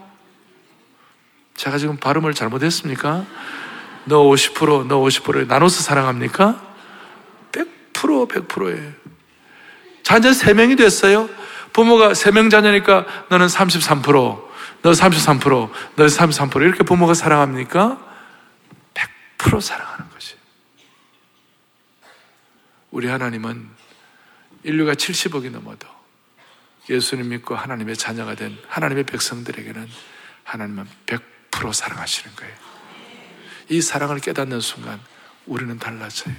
제가 1.55 1.79
지금 1.79 1.99
발음을 1.99 2.35
잘못했습니까? 2.35 3.25
너 4.07 4.25
50%, 4.25 4.89
너 4.89 4.99
50% 4.99 5.47
나눠서 5.47 5.81
사랑합니까? 5.81 6.61
100% 7.53 8.29
100%예요. 8.29 8.93
자녀 10.03 10.33
세 10.33 10.55
명이 10.55 10.75
됐어요. 10.75 11.29
부모가 11.77 12.15
세 12.15 12.31
명 12.31 12.49
자녀니까 12.49 13.05
너는 13.29 13.49
33%, 13.49 14.03
너 14.81 14.91
33%, 14.91 15.71
너 15.97 16.07
33% 16.07 16.63
이렇게 16.63 16.83
부모가 16.83 17.13
사랑합니까? 17.13 18.01
100% 19.37 19.61
사랑하는 19.61 20.09
것이. 20.09 20.37
우리 22.91 23.09
하나님은 23.09 23.69
인류가 24.63 24.95
70억이 24.95 25.51
넘어도 25.51 25.87
예수님 26.89 27.29
믿고 27.29 27.55
하나님의 27.55 27.95
자녀가 27.99 28.35
된 28.35 28.57
하나님의 28.69 29.05
백성들에게는 29.05 29.87
하나님은 30.45 30.87
100% 31.05 31.75
사랑하시는 31.75 32.37
거예요. 32.37 32.55
이 33.69 33.83
사랑을 33.83 34.21
깨닫는 34.21 34.63
순간 34.63 34.99
우리는 35.45 35.79
달라져요. 35.79 36.37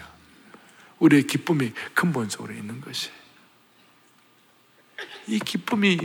우리의 0.97 1.27
기쁨이 1.27 1.73
근본적으로 1.93 2.53
있는 2.53 2.81
것이에요. 2.81 3.26
이 5.27 5.39
기쁨이 5.39 5.97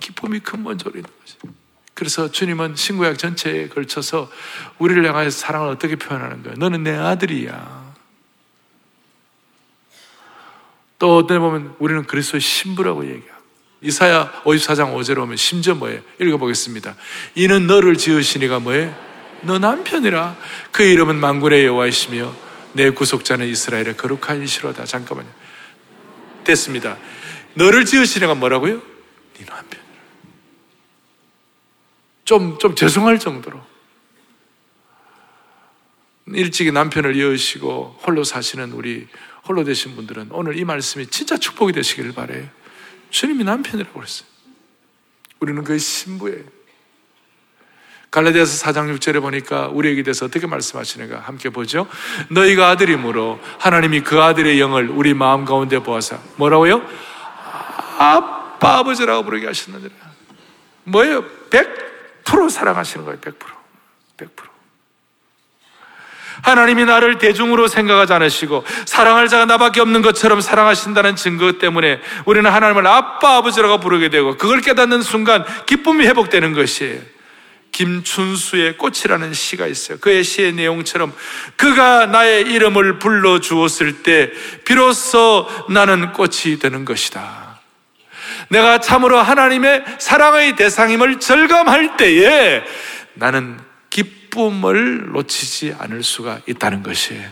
기쁨이 0.00 0.40
근본적으로 0.40 0.98
있는 0.98 1.10
거죠. 1.20 1.54
그래서 1.94 2.30
주님은 2.30 2.76
신구약 2.76 3.18
전체에 3.18 3.68
걸쳐서 3.68 4.30
우리를 4.78 5.06
향하여 5.06 5.28
사랑을 5.28 5.68
어떻게 5.68 5.96
표현하는 5.96 6.42
거예요? 6.42 6.56
너는 6.56 6.82
내 6.82 6.96
아들이야. 6.96 7.94
또 10.98 11.16
어떤 11.16 11.40
보면 11.40 11.76
우리는 11.78 12.04
그리스도의 12.04 12.40
신부라고 12.40 13.04
얘기하고 13.04 13.40
이사야 13.82 14.42
54장 14.44 14.94
5절에 14.94 15.18
오면 15.22 15.36
심지어 15.36 15.74
뭐예요? 15.74 16.00
읽어보겠습니다. 16.20 16.94
이는 17.34 17.66
너를 17.66 17.96
지으시니가 17.96 18.60
뭐예요? 18.60 18.94
너 19.42 19.58
남편이라 19.58 20.36
그 20.70 20.82
이름은 20.82 21.16
만군의 21.16 21.64
여호와이시며 21.64 22.34
내 22.74 22.90
구속자는 22.90 23.46
이스라엘의 23.46 23.96
거룩한 23.96 24.42
이시로다. 24.42 24.84
잠깐만요. 24.84 25.28
됐습니다. 26.44 26.96
너를 27.54 27.84
지으시니가 27.84 28.34
뭐라고요? 28.34 28.80
네 29.38 29.44
남편. 29.46 29.80
좀, 32.24 32.58
좀 32.58 32.74
죄송할 32.74 33.18
정도로. 33.18 33.60
일찍이 36.28 36.70
남편을 36.70 37.16
이으시고 37.16 37.98
홀로 38.06 38.22
사시는 38.22 38.72
우리 38.72 39.08
홀로 39.46 39.64
되신 39.64 39.96
분들은 39.96 40.28
오늘 40.30 40.56
이 40.58 40.64
말씀이 40.64 41.06
진짜 41.08 41.36
축복이 41.36 41.72
되시기를 41.72 42.12
바래요. 42.12 42.48
주님이 43.10 43.42
남편이라고 43.44 43.92
그랬어요. 43.92 44.28
우리는 45.40 45.64
그의 45.64 45.78
신부예요. 45.78 46.44
갈라디아서 48.10 48.64
4장 48.64 48.96
6절에 48.96 49.20
보니까 49.20 49.68
우리에게 49.68 50.02
대해서 50.02 50.26
어떻게 50.26 50.46
말씀하시는가 50.46 51.20
함께 51.20 51.48
보죠. 51.48 51.86
너희가 52.28 52.68
아들이므로 52.70 53.40
하나님이 53.58 54.00
그 54.00 54.20
아들의 54.20 54.60
영을 54.60 54.88
우리 54.88 55.14
마음 55.14 55.44
가운데 55.44 55.78
보아서 55.78 56.20
뭐라고요? 56.36 56.84
아빠 58.00 58.78
아버지라고 58.78 59.24
부르게 59.24 59.46
하셨느니라. 59.46 59.90
뭐예요? 60.84 61.22
100% 61.50 62.48
사랑하시는 62.48 63.04
거예요. 63.04 63.20
100%. 63.20 63.34
100%. 64.16 64.28
하나님이 66.42 66.86
나를 66.86 67.18
대중으로 67.18 67.68
생각하지 67.68 68.14
않으시고 68.14 68.64
사랑할 68.86 69.28
자가 69.28 69.44
나밖에 69.44 69.82
없는 69.82 70.00
것처럼 70.00 70.40
사랑하신다는 70.40 71.16
증거 71.16 71.52
때문에 71.58 72.00
우리는 72.24 72.50
하나님을 72.50 72.86
아빠 72.86 73.36
아버지라고 73.36 73.78
부르게 73.78 74.08
되고 74.08 74.38
그걸 74.38 74.62
깨닫는 74.62 75.02
순간 75.02 75.44
기쁨이 75.66 76.06
회복되는 76.06 76.54
것이에요. 76.54 77.02
김춘수의 77.72 78.78
꽃이라는 78.78 79.34
시가 79.34 79.66
있어요. 79.66 79.98
그의 79.98 80.24
시의 80.24 80.54
내용처럼 80.54 81.12
그가 81.56 82.06
나의 82.06 82.42
이름을 82.50 82.98
불러 82.98 83.40
주었을 83.40 84.02
때 84.02 84.30
비로소 84.64 85.46
나는 85.68 86.12
꽃이 86.12 86.58
되는 86.58 86.86
것이다. 86.86 87.49
내가 88.50 88.80
참으로 88.80 89.18
하나님의 89.18 89.84
사랑의 89.98 90.56
대상임을 90.56 91.20
절감할 91.20 91.96
때에 91.96 92.64
나는 93.14 93.58
기쁨을 93.90 95.12
놓치지 95.12 95.76
않을 95.78 96.02
수가 96.02 96.40
있다는 96.46 96.82
것이에요. 96.82 97.28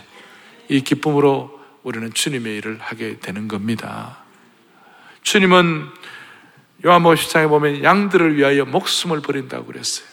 이 0.69 0.81
기쁨으로 0.81 1.59
우리는 1.83 2.13
주님의 2.13 2.59
일을 2.59 2.79
하게 2.81 3.19
되는 3.19 3.49
겁니다. 3.49 4.19
주님은 5.23 5.89
요한복음 6.87 7.17
10장에 7.17 7.49
보면 7.49 7.83
양들을 7.83 8.37
위하여 8.37 8.65
목숨을 8.65 9.21
버린다고 9.21 9.67
그랬어요. 9.67 10.07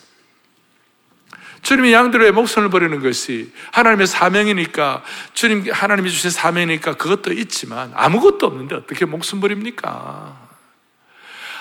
주님이 1.61 1.93
양들의 1.93 2.31
목숨을 2.31 2.69
버리는 2.69 2.99
것이 3.01 3.51
하나님의 3.71 4.07
사명이니까 4.07 5.03
주님 5.33 5.71
하나님이 5.71 6.09
주신 6.09 6.31
사명이니까 6.31 6.95
그것도 6.95 7.33
있지만 7.33 7.91
아무것도 7.95 8.47
없는데 8.47 8.75
어떻게 8.75 9.05
목숨 9.05 9.39
버립니까? 9.39 10.44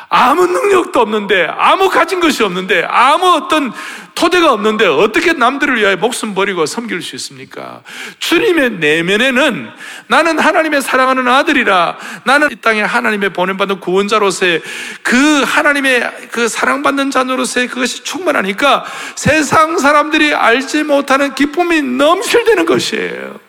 아무 0.08 0.46
능력도 0.46 1.00
없는데, 1.00 1.48
아무 1.58 1.88
가진 1.88 2.20
것이 2.20 2.42
없는데, 2.42 2.86
아무 2.88 3.26
어떤 3.26 3.72
토대가 4.14 4.52
없는데, 4.52 4.86
어떻게 4.86 5.32
남들을 5.32 5.76
위하여 5.76 5.96
목숨 5.96 6.34
버리고 6.34 6.66
섬길 6.66 7.02
수 7.02 7.16
있습니까? 7.16 7.82
주님의 8.18 8.72
내면에는 8.72 9.70
나는 10.06 10.38
하나님의 10.38 10.82
사랑하는 10.82 11.26
아들이라, 11.26 11.96
나는 12.24 12.50
이 12.52 12.56
땅에 12.56 12.82
하나님의 12.82 13.32
보냄받은 13.32 13.80
구원자로서의 13.80 14.62
그 15.02 15.42
하나님의 15.42 16.28
그 16.30 16.48
사랑받는 16.48 17.10
자녀로서의 17.10 17.68
그것이 17.68 18.04
충만하니까 18.04 18.84
세상 19.16 19.78
사람들이 19.78 20.34
알지 20.34 20.84
못하는 20.84 21.34
기쁨이 21.34 21.82
넘실대는 21.82 22.66
것이에요. 22.66 23.40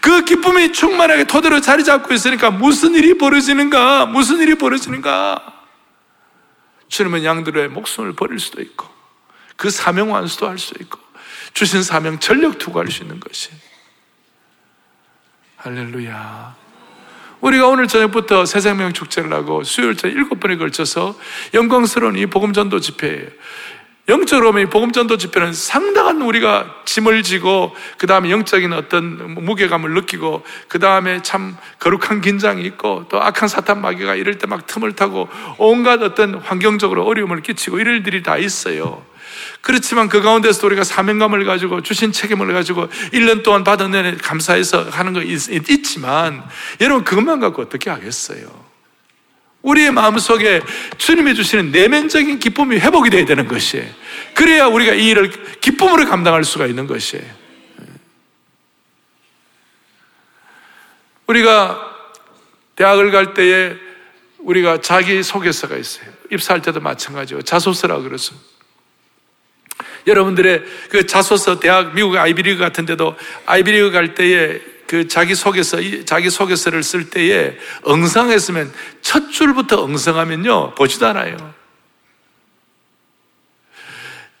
그 0.00 0.24
기쁨이 0.24 0.72
충만하게 0.72 1.24
토대로 1.24 1.60
자리 1.60 1.84
잡고 1.84 2.12
있으니까 2.14 2.50
무슨 2.50 2.94
일이 2.94 3.18
벌어지는가? 3.18 4.06
무슨 4.06 4.38
일이 4.38 4.54
벌어지는가? 4.54 5.55
주님은 6.88 7.24
양들의 7.24 7.68
목숨을 7.68 8.12
버릴 8.14 8.38
수도 8.38 8.60
있고 8.62 8.86
그 9.56 9.70
사명 9.70 10.12
완수도 10.12 10.48
할 10.48 10.58
수 10.58 10.74
있고 10.80 10.98
주신 11.54 11.82
사명 11.82 12.18
전력 12.18 12.58
투구할 12.58 12.90
수 12.90 13.02
있는 13.02 13.18
것이 13.20 13.50
할렐루야. 15.56 16.54
우리가 17.40 17.66
오늘 17.68 17.86
저녁부터 17.88 18.46
새 18.46 18.60
생명 18.60 18.92
축제를 18.92 19.32
하고 19.32 19.62
수요일째 19.62 20.08
일곱 20.08 20.40
번에 20.40 20.56
걸쳐서 20.56 21.18
영광스러운 21.54 22.16
이 22.16 22.26
복음전도 22.26 22.80
집회예요. 22.80 23.28
영적으로 24.08 24.52
보면 24.52 24.70
복음전도 24.70 25.16
집회는 25.18 25.52
상당한 25.52 26.22
우리가 26.22 26.82
짐을 26.84 27.22
지고 27.24 27.74
그 27.98 28.06
다음에 28.06 28.30
영적인 28.30 28.72
어떤 28.72 29.34
무게감을 29.44 29.94
느끼고 29.94 30.44
그 30.68 30.78
다음에 30.78 31.22
참 31.22 31.56
거룩한 31.80 32.20
긴장이 32.20 32.62
있고 32.62 33.06
또 33.08 33.20
악한 33.20 33.48
사탄 33.48 33.80
마귀가 33.80 34.14
이럴 34.14 34.38
때 34.38 34.46
막 34.46 34.66
틈을 34.66 34.92
타고 34.92 35.28
온갖 35.58 36.02
어떤 36.02 36.36
환경적으로 36.36 37.04
어려움을 37.04 37.42
끼치고 37.42 37.80
이럴 37.80 38.06
일이 38.06 38.22
다 38.22 38.38
있어요. 38.38 39.04
그렇지만 39.60 40.08
그 40.08 40.22
가운데서 40.22 40.64
우리가 40.66 40.84
사명감을 40.84 41.44
가지고 41.44 41.82
주신 41.82 42.12
책임을 42.12 42.52
가지고 42.52 42.86
1년 43.12 43.42
동안 43.42 43.64
받은 43.64 43.92
은혜 43.92 44.16
감사해서 44.16 44.84
하는 44.90 45.12
거 45.12 45.22
있, 45.22 45.48
있지만 45.68 46.44
여러분 46.80 47.04
그것만 47.04 47.40
갖고 47.40 47.62
어떻게 47.62 47.90
하겠어요? 47.90 48.65
우리의 49.66 49.90
마음속에 49.90 50.60
주님이 50.96 51.34
주시는 51.34 51.72
내면적인 51.72 52.38
기쁨이 52.38 52.78
회복이 52.78 53.10
되어야 53.10 53.24
되는 53.24 53.48
것이에요. 53.48 53.84
그래야 54.32 54.66
우리가 54.66 54.94
이 54.94 55.08
일을 55.08 55.58
기쁨으로 55.60 56.08
감당할 56.08 56.44
수가 56.44 56.66
있는 56.66 56.86
것이에요. 56.86 57.24
우리가 61.26 61.94
대학을 62.76 63.10
갈 63.10 63.34
때에 63.34 63.74
우리가 64.38 64.80
자기 64.80 65.24
소개서가 65.24 65.76
있어요. 65.76 66.06
입사할 66.30 66.62
때도 66.62 66.78
마찬가지고 66.78 67.42
자소서라 67.42 67.98
그래서 67.98 68.34
여러분들의 70.06 70.62
그 70.90 71.06
자소서 71.06 71.58
대학 71.58 71.92
미국 71.92 72.16
아이비리그 72.16 72.60
같은 72.60 72.86
데도 72.86 73.16
아이비리그 73.46 73.90
갈 73.90 74.14
때에 74.14 74.60
그 74.86 75.08
자기 75.08 75.34
속에서 75.34 75.78
자기 76.04 76.30
소개서를 76.30 76.82
쓸 76.82 77.10
때에 77.10 77.56
엉성했으면 77.82 78.72
첫 79.02 79.30
줄부터 79.30 79.82
엉성하면요 79.82 80.74
보지도 80.74 81.06
않아요. 81.08 81.54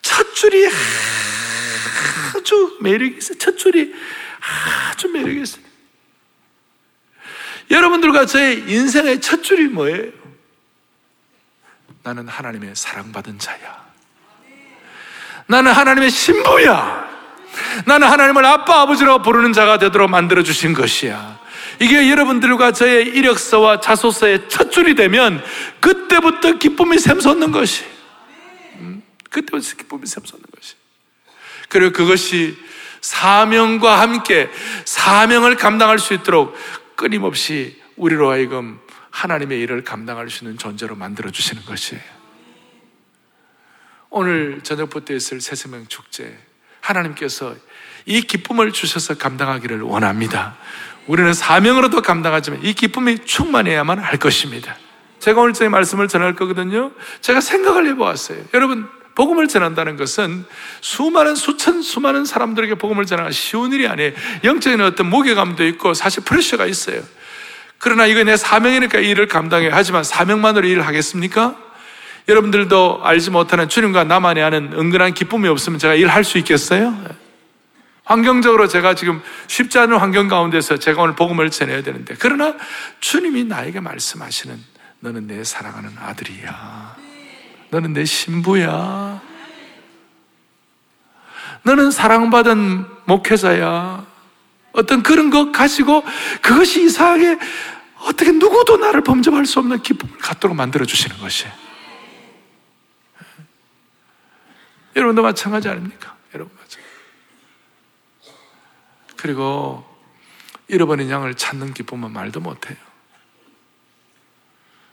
첫 0.02 0.34
줄이 0.34 0.68
아주 2.34 2.78
매력이 2.80 3.16
있어요. 3.18 3.38
첫 3.38 3.56
줄이 3.56 3.92
아주 4.90 5.08
매력이 5.08 5.42
있어요. 5.42 5.64
여러분들과 7.70 8.26
저의 8.26 8.58
인생의 8.68 9.20
첫 9.20 9.42
줄이 9.42 9.66
뭐예요? 9.66 10.12
나는 12.04 12.28
하나님의 12.28 12.76
사랑받은 12.76 13.40
자야. 13.40 13.84
나는 15.48 15.72
하나님의 15.72 16.10
신부야. 16.10 17.15
나는 17.86 18.08
하나님을 18.08 18.44
아빠, 18.44 18.82
아버지라고 18.82 19.22
부르는 19.22 19.52
자가 19.52 19.78
되도록 19.78 20.10
만들어주신 20.10 20.74
것이야. 20.74 21.38
이게 21.80 22.10
여러분들과 22.10 22.72
저의 22.72 23.06
이력서와 23.08 23.80
자소서의 23.80 24.48
첫 24.48 24.70
줄이 24.70 24.94
되면 24.94 25.42
그때부터 25.80 26.58
기쁨이 26.58 26.98
샘솟는 26.98 27.50
것이. 27.52 27.84
음? 28.76 29.02
그때부터 29.30 29.76
기쁨이 29.76 30.06
샘솟는 30.06 30.44
것이. 30.54 30.74
그리고 31.68 31.92
그것이 31.92 32.56
사명과 33.00 34.00
함께 34.00 34.50
사명을 34.84 35.56
감당할 35.56 35.98
수 35.98 36.14
있도록 36.14 36.56
끊임없이 36.96 37.80
우리로 37.96 38.30
하여금 38.30 38.80
하나님의 39.10 39.60
일을 39.60 39.84
감당할 39.84 40.30
수 40.30 40.44
있는 40.44 40.58
존재로 40.58 40.96
만들어 40.96 41.30
주시는 41.30 41.64
것이에요. 41.64 42.02
오늘 44.10 44.60
저녁부터 44.62 45.14
있을 45.14 45.40
새생명 45.40 45.86
축제 45.88 46.38
하나님께서 46.88 47.54
이 48.04 48.22
기쁨을 48.22 48.72
주셔서 48.72 49.14
감당하기를 49.14 49.82
원합니다. 49.82 50.56
우리는 51.06 51.32
사명으로도 51.32 52.02
감당하지만 52.02 52.60
이 52.64 52.72
기쁨이 52.72 53.24
충만해야만 53.24 53.98
할 53.98 54.18
것입니다. 54.18 54.76
제가 55.18 55.40
오늘 55.40 55.52
저희 55.52 55.68
말씀을 55.68 56.08
전할 56.08 56.34
거거든요. 56.34 56.92
제가 57.20 57.40
생각을 57.40 57.86
해보았어요. 57.88 58.38
여러분, 58.54 58.88
복음을 59.16 59.48
전한다는 59.48 59.96
것은 59.96 60.44
수많은 60.82 61.34
수천 61.34 61.82
수많은 61.82 62.26
사람들에게 62.26 62.74
복음을 62.74 63.06
전하는 63.06 63.32
쉬운 63.32 63.72
일이 63.72 63.88
아니에요. 63.88 64.12
영적인 64.44 64.80
어떤 64.82 65.06
무게감도 65.06 65.64
있고 65.66 65.94
사실 65.94 66.22
프레셔가 66.22 66.66
있어요. 66.66 67.02
그러나 67.78 68.06
이거 68.06 68.22
내 68.24 68.36
사명이니까 68.36 69.00
이 69.00 69.10
일을 69.10 69.26
감당해 69.26 69.70
하지만 69.72 70.04
사명만으로 70.04 70.66
일을 70.68 70.86
하겠습니까? 70.86 71.56
여러분들도 72.28 73.00
알지 73.02 73.30
못하는 73.30 73.68
주님과 73.68 74.04
나만이 74.04 74.42
아는 74.42 74.72
은근한 74.72 75.14
기쁨이 75.14 75.48
없으면 75.48 75.78
제가 75.78 75.94
일할 75.94 76.24
수 76.24 76.38
있겠어요? 76.38 76.96
환경적으로 78.04 78.68
제가 78.68 78.94
지금 78.94 79.22
쉽지 79.48 79.78
않은 79.78 79.96
환경 79.98 80.28
가운데서 80.28 80.78
제가 80.78 81.02
오늘 81.02 81.14
복음을 81.14 81.50
전해야 81.50 81.82
되는데 81.82 82.14
그러나 82.18 82.54
주님이 83.00 83.44
나에게 83.44 83.80
말씀하시는 83.80 84.58
너는 85.00 85.26
내 85.26 85.44
사랑하는 85.44 85.90
아들이야. 85.98 86.96
너는 87.70 87.92
내 87.92 88.04
신부야. 88.04 89.20
너는 91.62 91.90
사랑받은 91.90 92.86
목회자야. 93.06 94.06
어떤 94.72 95.02
그런 95.02 95.30
것 95.30 95.52
가지고 95.52 96.04
그것이 96.42 96.84
이상하게 96.84 97.38
어떻게 98.04 98.30
누구도 98.30 98.76
나를 98.76 99.02
범접할 99.02 99.46
수 99.46 99.58
없는 99.58 99.82
기쁨을 99.82 100.18
갖도록 100.18 100.56
만들어 100.56 100.84
주시는 100.84 101.18
것이에요. 101.18 101.65
여러분도 104.96 105.22
마찬가지 105.22 105.68
아닙니까? 105.68 106.16
여러분 106.34 106.56
마찬가지. 106.56 106.86
그리고 109.16 109.84
잃어버린 110.68 111.10
양을 111.10 111.34
찾는 111.34 111.74
기쁨은 111.74 112.12
말도 112.12 112.40
못해요. 112.40 112.76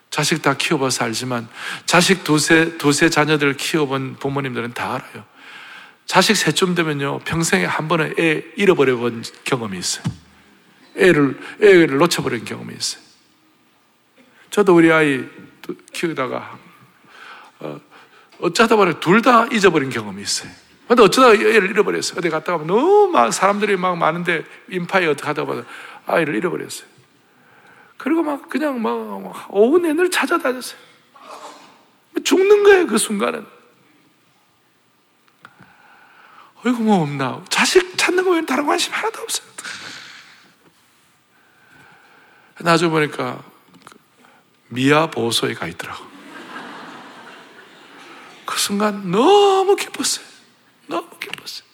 자식 0.09 0.43
다 0.43 0.55
키워봐서 0.55 1.05
알지만 1.05 1.49
자식 1.87 2.23
두세, 2.23 2.77
두세 2.77 3.09
자녀들 3.09 3.57
키워본 3.57 4.17
부모님들은 4.19 4.73
다 4.73 4.93
알아요. 4.93 5.25
자식 6.05 6.35
셋쯤 6.35 6.75
되면요, 6.75 7.19
평생에 7.19 7.65
한 7.65 7.87
번은 7.87 8.15
애 8.19 8.43
잃어버려 8.55 8.97
본 8.97 9.23
경험이 9.45 9.79
있어요. 9.79 10.03
애를, 10.95 11.39
애를 11.61 11.97
놓쳐버린 11.97 12.45
경험이 12.45 12.75
있어요. 12.75 13.01
저도 14.51 14.75
우리 14.75 14.91
아이 14.91 15.23
키우다가, 15.93 16.59
어, 17.61 17.81
어쩌다 18.43 18.75
보니 18.75 18.99
둘 18.99 19.21
다 19.21 19.47
잊어버린 19.53 19.89
경험이 19.89 20.21
있어요. 20.21 20.51
근데 20.85 21.01
어쩌다 21.01 21.33
애를 21.33 21.69
잃어버렸어요. 21.69 22.19
어디 22.19 22.29
갔다 22.29 22.51
가면 22.51 22.67
너무 22.67 23.07
막 23.07 23.31
사람들이 23.31 23.77
막 23.77 23.97
많은데 23.97 24.43
인파에 24.69 25.05
어떻게 25.05 25.25
하다 25.27 25.45
보다 25.45 25.65
아이를 26.05 26.35
잃어버렸어요. 26.35 26.85
그리고 27.95 28.21
막 28.21 28.49
그냥 28.49 28.81
막 28.81 29.47
오후 29.49 29.79
내내 29.79 30.09
찾아다녔어요. 30.09 30.77
죽는 32.21 32.63
거예요, 32.63 32.85
그 32.85 32.97
순간은. 32.97 33.45
어이구, 36.65 36.83
뭐 36.83 37.01
없나. 37.01 37.41
자식 37.47 37.97
찾는 37.97 38.25
거에는 38.25 38.45
다른 38.45 38.65
관심 38.65 38.91
하나도 38.93 39.21
없어요. 39.21 39.47
나중에 42.59 42.91
보니까 42.91 43.41
미아 44.67 45.07
보호소에 45.07 45.53
가 45.53 45.67
있더라고. 45.67 46.12
그 48.53 48.59
순간 48.59 49.09
너무 49.09 49.75
기뻤어요. 49.75 50.23
너무 50.85 51.09
기뻤어요. 51.19 51.67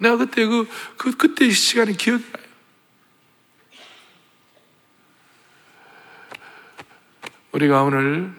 내가 0.00 0.16
그때 0.16 0.46
그, 0.46 0.66
그 0.96 1.14
그때 1.14 1.50
시간이 1.50 1.94
기억이 1.94 2.24
나요. 2.32 2.44
우리가 7.52 7.82
오늘 7.82 8.32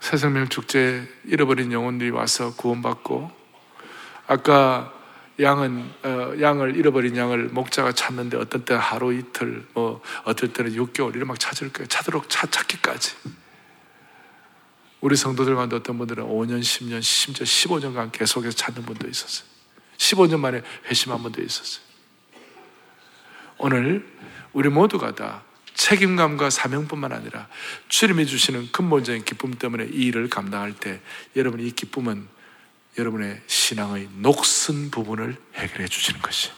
새생명 0.00 0.48
축제 0.48 1.08
잃어버린 1.24 1.70
영혼들이 1.70 2.10
와서 2.10 2.52
구원받고 2.56 3.30
아까 4.26 4.92
양은 5.38 5.88
어, 6.02 6.32
양을 6.40 6.74
잃어버린 6.74 7.16
양을 7.16 7.50
목자가 7.50 7.92
찾는데 7.92 8.36
어떤 8.36 8.64
때 8.64 8.74
하루 8.74 9.14
이틀 9.14 9.64
뭐 9.72 10.02
어떨 10.24 10.52
때는 10.52 10.72
6개월 10.72 11.10
이렇게 11.10 11.24
막 11.24 11.38
찾을 11.38 11.72
거예요. 11.72 11.86
찾도록 11.86 12.28
찾, 12.28 12.50
찾기까지. 12.50 13.39
우리 15.00 15.16
성도들 15.16 15.54
가운데 15.54 15.76
어떤 15.76 15.98
분들은 15.98 16.24
5년, 16.24 16.60
10년, 16.60 17.02
심지어 17.02 17.44
15년간 17.44 18.12
계속해서 18.12 18.54
찾는 18.56 18.84
분도 18.84 19.08
있었어요. 19.08 19.48
15년 19.96 20.40
만에 20.40 20.62
회심한 20.86 21.22
분도 21.22 21.42
있었어요. 21.42 21.84
오늘 23.58 24.06
우리 24.52 24.68
모두가 24.68 25.14
다 25.14 25.44
책임감과 25.74 26.50
사명뿐만 26.50 27.12
아니라 27.12 27.48
주님이 27.88 28.26
주시는 28.26 28.72
근본적인 28.72 29.24
기쁨 29.24 29.54
때문에 29.54 29.86
이 29.86 30.06
일을 30.06 30.28
감당할 30.28 30.74
때 30.74 31.00
여러분 31.36 31.60
이 31.60 31.70
기쁨은 31.70 32.28
여러분의 32.98 33.40
신앙의 33.46 34.08
녹슨 34.18 34.90
부분을 34.90 35.36
해결해 35.54 35.88
주시는 35.88 36.20
것이 36.20 36.50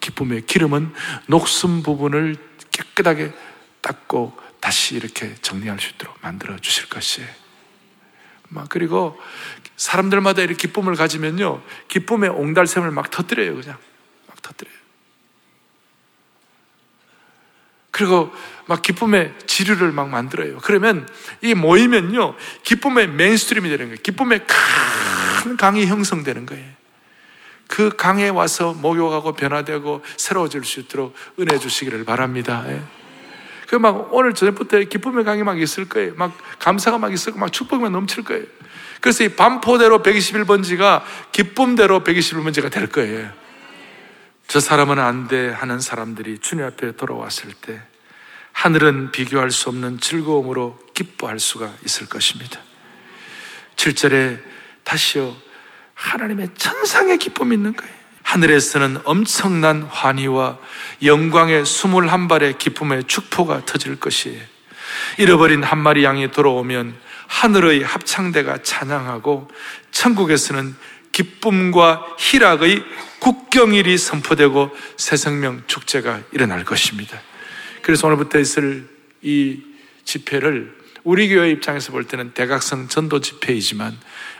기쁨의 0.00 0.46
기름은 0.46 0.92
녹슨 1.26 1.82
부분을 1.82 2.36
깨끗하게 2.70 3.32
닦고 3.80 4.36
다시 4.66 4.96
이렇게 4.96 5.32
정리할 5.42 5.78
수 5.78 5.90
있도록 5.90 6.18
만들어 6.22 6.58
주실 6.58 6.88
것이에요. 6.88 7.28
막 8.48 8.68
그리고 8.68 9.16
사람들마다 9.76 10.42
이렇게 10.42 10.66
기쁨을 10.66 10.96
가지면요 10.96 11.62
기쁨의 11.86 12.30
옹달샘을 12.30 12.90
막 12.90 13.12
터뜨려요 13.12 13.54
그냥 13.54 13.78
막 14.26 14.42
터뜨려요. 14.42 14.74
그리고 17.92 18.32
막 18.66 18.82
기쁨의 18.82 19.34
지류를 19.46 19.92
막 19.92 20.08
만들어요. 20.08 20.58
그러면 20.58 21.08
이 21.42 21.54
모이면요, 21.54 22.34
기쁨의 22.64 23.06
mainstream이 23.06 23.68
되는 23.70 23.86
거예요. 23.86 24.02
기쁨의 24.02 24.46
큰 24.46 25.56
강이 25.56 25.86
형성되는 25.86 26.44
거예요. 26.44 26.68
그 27.68 27.96
강에 27.96 28.28
와서 28.28 28.74
목욕하고 28.74 29.32
변화되고 29.34 30.04
새로워질 30.16 30.64
수 30.64 30.80
있도록 30.80 31.14
은혜 31.38 31.56
주시기를 31.56 32.04
바랍니다. 32.04 32.64
예. 33.66 33.70
그막 33.70 34.12
오늘 34.14 34.34
저녁부터 34.34 34.78
기쁨의 34.80 35.24
강이 35.24 35.42
막 35.42 35.60
있을 35.60 35.88
거예요. 35.88 36.14
막 36.14 36.36
감사가 36.58 36.98
막 36.98 37.12
있을 37.12 37.32
거예요. 37.32 37.40
막 37.40 37.52
축복만 37.52 37.92
넘칠 37.92 38.24
거예요. 38.24 38.44
그래서 39.00 39.24
이 39.24 39.28
반포대로 39.28 40.02
121번지가 40.02 41.02
기쁨대로 41.32 42.02
121번지가 42.02 42.70
될 42.70 42.88
거예요. 42.88 43.30
저 44.48 44.60
사람은 44.60 44.98
안 44.98 45.28
돼 45.28 45.50
하는 45.50 45.80
사람들이 45.80 46.38
주님 46.38 46.64
앞에 46.64 46.92
돌아왔을 46.92 47.52
때 47.52 47.82
하늘은 48.52 49.10
비교할 49.12 49.50
수 49.50 49.68
없는 49.68 50.00
즐거움으로 50.00 50.78
기뻐할 50.94 51.38
수가 51.38 51.74
있을 51.84 52.08
것입니다. 52.08 52.60
7절에 53.76 54.40
다시요. 54.84 55.36
하나님의 55.94 56.50
천상의 56.56 57.18
기쁨이 57.18 57.56
있는 57.56 57.74
거예요. 57.74 57.94
하늘에서는 58.26 58.98
엄청난 59.04 59.82
환희와 59.82 60.58
영광의 61.04 61.64
스물 61.64 62.08
한 62.08 62.26
발의 62.26 62.58
기쁨의 62.58 63.04
축포가 63.04 63.64
터질 63.64 64.00
것이에요. 64.00 64.40
잃어버린 65.16 65.62
한 65.62 65.78
마리 65.78 66.02
양이 66.02 66.28
돌아오면 66.32 66.96
하늘의 67.28 67.82
합창대가 67.84 68.58
찬양하고 68.62 69.48
천국에서는 69.92 70.74
기쁨과 71.12 72.04
희락의 72.18 72.82
국경일이 73.20 73.96
선포되고 73.96 74.70
새 74.96 75.16
생명 75.16 75.62
축제가 75.68 76.20
일어날 76.32 76.64
것입니다. 76.64 77.20
그래서 77.80 78.08
오늘부터 78.08 78.40
있을 78.40 78.88
이 79.22 79.60
집회를 80.04 80.76
우리 81.04 81.28
교회 81.28 81.50
입장에서 81.52 81.92
볼 81.92 82.04
때는 82.04 82.32
대각성 82.34 82.88
전도 82.88 83.20
집회이지만 83.20 83.96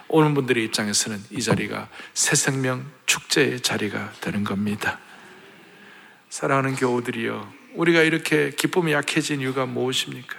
오는 0.08 0.34
분들의 0.34 0.64
입장에서는 0.64 1.24
이 1.30 1.42
자리가 1.42 1.88
새 2.14 2.36
생명 2.36 2.84
축제의 3.06 3.60
자리가 3.60 4.12
되는 4.20 4.44
겁니다. 4.44 4.98
사랑하는 6.28 6.76
교우들이여, 6.76 7.52
우리가 7.74 8.02
이렇게 8.02 8.50
기쁨이 8.50 8.92
약해진 8.92 9.40
이유가 9.40 9.66
무엇입니까? 9.66 10.36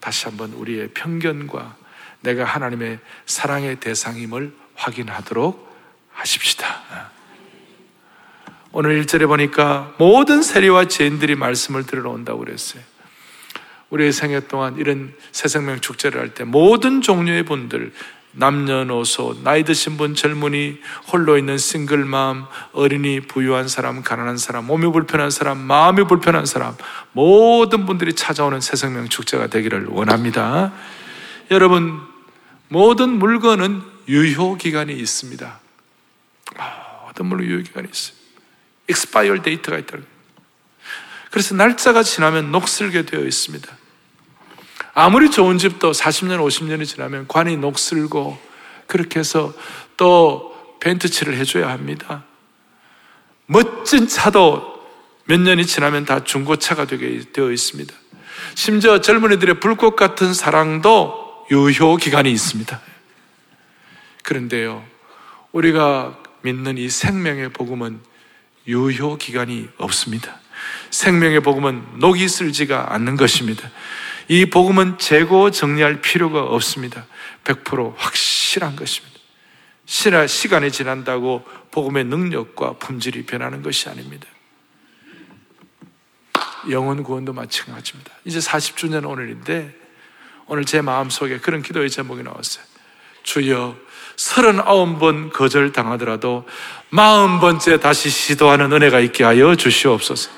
다시 0.00 0.26
한번 0.26 0.52
우리의 0.52 0.88
편견과 0.88 1.76
내가 2.20 2.44
하나님의 2.44 2.98
사랑의 3.26 3.80
대상임을 3.80 4.54
확인하도록 4.74 5.74
하십시다. 6.12 7.10
오늘 8.72 9.00
1절에 9.02 9.26
보니까 9.26 9.94
모든 9.98 10.42
세리와 10.42 10.88
죄인들이 10.88 11.36
말씀을 11.36 11.86
들으러 11.86 12.10
온다고 12.10 12.40
그랬어요. 12.40 12.82
우리의 13.94 14.12
생애 14.12 14.40
동안 14.40 14.76
이런 14.76 15.14
새 15.30 15.46
생명 15.46 15.80
축제를 15.80 16.20
할 16.20 16.34
때 16.34 16.42
모든 16.42 17.00
종류의 17.00 17.44
분들, 17.44 17.92
남녀노소, 18.32 19.42
나이 19.44 19.62
드신 19.62 19.96
분, 19.96 20.16
젊은이, 20.16 20.80
홀로 21.12 21.38
있는 21.38 21.56
싱글맘, 21.56 22.46
어린이, 22.72 23.20
부유한 23.20 23.68
사람, 23.68 24.02
가난한 24.02 24.36
사람, 24.36 24.66
몸이 24.66 24.90
불편한 24.90 25.30
사람, 25.30 25.58
마음이 25.58 26.04
불편한 26.08 26.44
사람, 26.44 26.76
모든 27.12 27.86
분들이 27.86 28.12
찾아오는 28.14 28.60
새생명 28.60 29.08
축제가 29.08 29.46
되기를 29.46 29.86
원합니다. 29.86 30.72
여러분, 31.52 32.00
모든 32.68 33.10
물건은 33.10 33.82
유효 34.08 34.56
기간이 34.56 34.92
있습니다. 34.92 35.60
모든 37.06 37.26
물건 37.26 37.46
유효 37.46 37.62
기간이 37.62 37.86
있어요. 37.92 38.16
expire 38.88 39.40
date가 39.42 39.78
있다. 39.78 39.98
그래서 41.30 41.54
날짜가 41.54 42.02
지나면 42.02 42.50
녹슬게 42.50 43.06
되어 43.06 43.20
있습니다. 43.20 43.83
아무리 44.94 45.30
좋은 45.30 45.58
집도 45.58 45.90
40년, 45.90 46.38
50년이 46.38 46.86
지나면 46.86 47.26
관이 47.26 47.56
녹슬고 47.56 48.38
그렇게 48.86 49.18
해서 49.18 49.52
또 49.96 50.54
벤트칠을 50.80 51.36
해줘야 51.36 51.70
합니다. 51.70 52.24
멋진 53.46 54.06
차도 54.06 54.74
몇 55.24 55.40
년이 55.40 55.66
지나면 55.66 56.04
다 56.04 56.22
중고차가 56.22 56.86
되게 56.86 57.20
되어 57.32 57.50
있습니다. 57.50 57.92
심지어 58.54 59.00
젊은이들의 59.00 59.58
불꽃 59.60 59.96
같은 59.96 60.32
사랑도 60.32 61.46
유효 61.50 61.96
기간이 61.96 62.30
있습니다. 62.30 62.80
그런데요, 64.22 64.84
우리가 65.52 66.18
믿는 66.42 66.78
이 66.78 66.88
생명의 66.88 67.50
복음은 67.50 68.00
유효 68.66 69.16
기간이 69.16 69.68
없습니다. 69.76 70.38
생명의 70.90 71.40
복음은 71.40 71.98
녹이 71.98 72.28
슬지가 72.28 72.94
않는 72.94 73.16
것입니다. 73.16 73.70
이 74.28 74.46
복음은 74.46 74.98
재고 74.98 75.50
정리할 75.50 76.00
필요가 76.00 76.42
없습니다. 76.42 77.06
100% 77.44 77.94
확실한 77.96 78.76
것입니다. 78.76 79.14
시간이 80.26 80.70
지난다고 80.70 81.44
복음의 81.70 82.04
능력과 82.04 82.74
품질이 82.74 83.26
변하는 83.26 83.62
것이 83.62 83.88
아닙니다. 83.88 84.26
영혼 86.70 87.02
구원도 87.02 87.32
마찬가지입니다. 87.32 88.10
이제 88.24 88.38
40주년 88.38 89.08
오늘인데 89.08 89.74
오늘 90.46 90.64
제 90.64 90.80
마음속에 90.80 91.38
그런 91.38 91.62
기도의 91.62 91.90
제목이 91.90 92.22
나왔어요. 92.22 92.64
주여 93.22 93.76
39번 94.16 95.32
거절 95.32 95.72
당하더라도 95.72 96.46
40번째 96.92 97.80
다시 97.80 98.10
시도하는 98.10 98.72
은혜가 98.72 99.00
있게 99.00 99.24
하여 99.24 99.54
주시옵소서. 99.56 100.30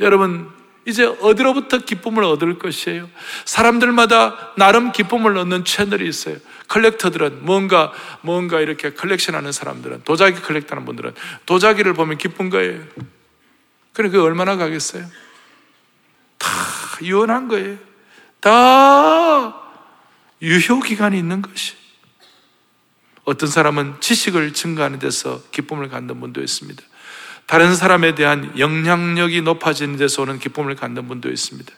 여러분 0.00 0.50
이제 0.86 1.04
어디로부터 1.04 1.78
기쁨을 1.78 2.24
얻을 2.24 2.58
것이에요? 2.58 3.08
사람들마다 3.44 4.52
나름 4.56 4.92
기쁨을 4.92 5.36
얻는 5.38 5.64
채널이 5.64 6.06
있어요. 6.08 6.36
컬렉터들은 6.68 7.44
뭔가, 7.44 7.92
뭔가 8.20 8.60
이렇게 8.60 8.92
컬렉션 8.92 9.34
하는 9.34 9.52
사람들은, 9.52 10.02
도자기 10.04 10.40
컬렉터하는 10.42 10.84
분들은 10.84 11.14
도자기를 11.46 11.94
보면 11.94 12.18
기쁜 12.18 12.50
거예요. 12.50 12.82
그래, 13.92 14.08
그게 14.08 14.18
얼마나 14.18 14.56
가겠어요? 14.56 15.06
다 16.38 16.48
유한한 17.02 17.48
거예요. 17.48 17.78
다 18.40 19.62
유효 20.42 20.80
기간이 20.80 21.18
있는 21.18 21.40
것이. 21.40 21.74
어떤 23.24 23.48
사람은 23.48 24.00
지식을 24.00 24.52
증가하는 24.52 24.98
데서 24.98 25.42
기쁨을 25.50 25.88
갖는 25.88 26.20
분도 26.20 26.42
있습니다. 26.42 26.82
다른 27.46 27.74
사람에 27.74 28.14
대한 28.14 28.58
영향력이 28.58 29.42
높아지는 29.42 29.96
데서 29.96 30.22
오는 30.22 30.38
기쁨을 30.38 30.76
갖는 30.76 31.08
분도 31.08 31.30
있습니다. 31.30 31.72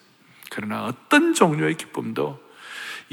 그러나 0.50 0.84
어떤 0.84 1.34
종류의 1.34 1.76
기쁨도 1.76 2.46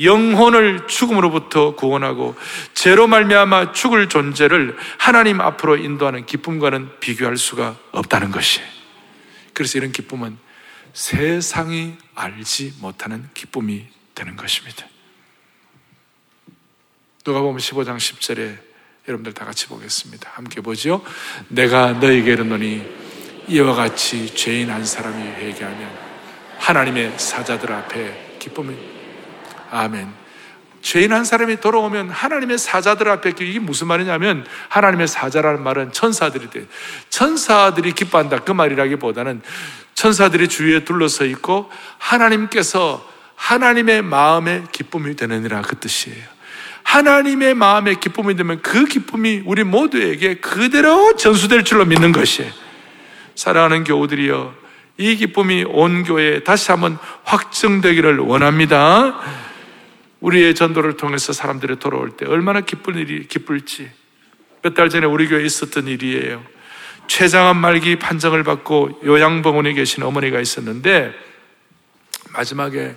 영혼을 0.01 0.87
죽음으로부터 0.87 1.75
구원하고 1.75 2.35
죄로 2.73 3.07
말미암아 3.07 3.73
죽을 3.73 4.09
존재를 4.09 4.75
하나님 4.97 5.39
앞으로 5.39 5.77
인도하는 5.77 6.25
기쁨과는 6.25 6.99
비교할 6.99 7.37
수가 7.37 7.75
없다는 7.91 8.31
것이에요. 8.31 8.67
그래서 9.53 9.77
이런 9.77 9.91
기쁨은 9.91 10.37
세상이 10.93 11.95
알지 12.15 12.75
못하는 12.79 13.29
기쁨이 13.33 13.87
되는 14.15 14.35
것입니다. 14.35 14.87
누가 17.23 17.41
보면 17.41 17.57
15장 17.57 17.97
10절에 17.97 18.72
여러분들 19.07 19.33
다 19.33 19.45
같이 19.45 19.67
보겠습니다. 19.67 20.29
함께 20.33 20.61
보죠. 20.61 21.03
내가 21.49 21.91
너에게 21.93 22.33
이르노니 22.33 23.03
이와 23.47 23.75
같이 23.75 24.33
죄인 24.33 24.69
한 24.69 24.85
사람이 24.85 25.21
회개하면 25.21 25.89
하나님의 26.57 27.13
사자들 27.17 27.71
앞에 27.71 28.37
기쁨이 28.39 28.75
아멘. 29.71 30.23
죄인 30.81 31.13
한 31.13 31.23
사람이 31.23 31.61
돌아오면 31.61 32.09
하나님의 32.09 32.57
사자들 32.57 33.09
앞에 33.09 33.33
이게 33.39 33.59
무슨 33.59 33.87
말이냐면 33.87 34.45
하나님의 34.69 35.07
사자라는 35.07 35.63
말은 35.63 35.91
천사들이 35.91 36.49
돼. 36.49 36.65
천사들이 37.09 37.93
기뻐한다 37.93 38.39
그 38.39 38.51
말이라기보다는 38.51 39.41
천사들이 39.95 40.47
주위에 40.47 40.83
둘러서 40.83 41.25
있고 41.25 41.69
하나님께서 41.97 43.09
하나님의 43.35 44.01
마음에 44.01 44.63
기쁨이 44.71 45.15
되느니라 45.15 45.61
그 45.61 45.77
뜻이에요. 45.77 46.32
하나님의 46.83 47.55
마음에 47.55 47.95
기쁨이 47.95 48.35
되면 48.35 48.61
그 48.61 48.85
기쁨이 48.85 49.41
우리 49.45 49.63
모두에게 49.63 50.35
그대로 50.35 51.15
전수될 51.15 51.63
줄로 51.63 51.85
믿는 51.85 52.11
것이에요. 52.11 52.51
사랑하는 53.35 53.83
교우들이여, 53.83 54.53
이 54.97 55.15
기쁨이 55.15 55.63
온 55.67 56.03
교회에 56.03 56.43
다시 56.43 56.71
한번 56.71 56.97
확정되기를 57.23 58.19
원합니다. 58.19 59.19
우리의 60.19 60.55
전도를 60.55 60.97
통해서 60.97 61.33
사람들이 61.33 61.77
돌아올 61.79 62.11
때 62.11 62.25
얼마나 62.25 62.61
기쁜 62.61 62.95
일이 62.95 63.27
기쁠지 63.27 63.89
몇 64.61 64.73
달 64.75 64.89
전에 64.89 65.05
우리 65.05 65.27
교회에 65.27 65.43
있었던 65.45 65.87
일이에요. 65.87 66.41
최장암 67.07 67.57
말기 67.57 67.97
판정을 67.97 68.43
받고 68.43 69.01
요양병원에 69.03 69.73
계신 69.73 70.03
어머니가 70.03 70.39
있었는데 70.39 71.13
마지막에 72.31 72.95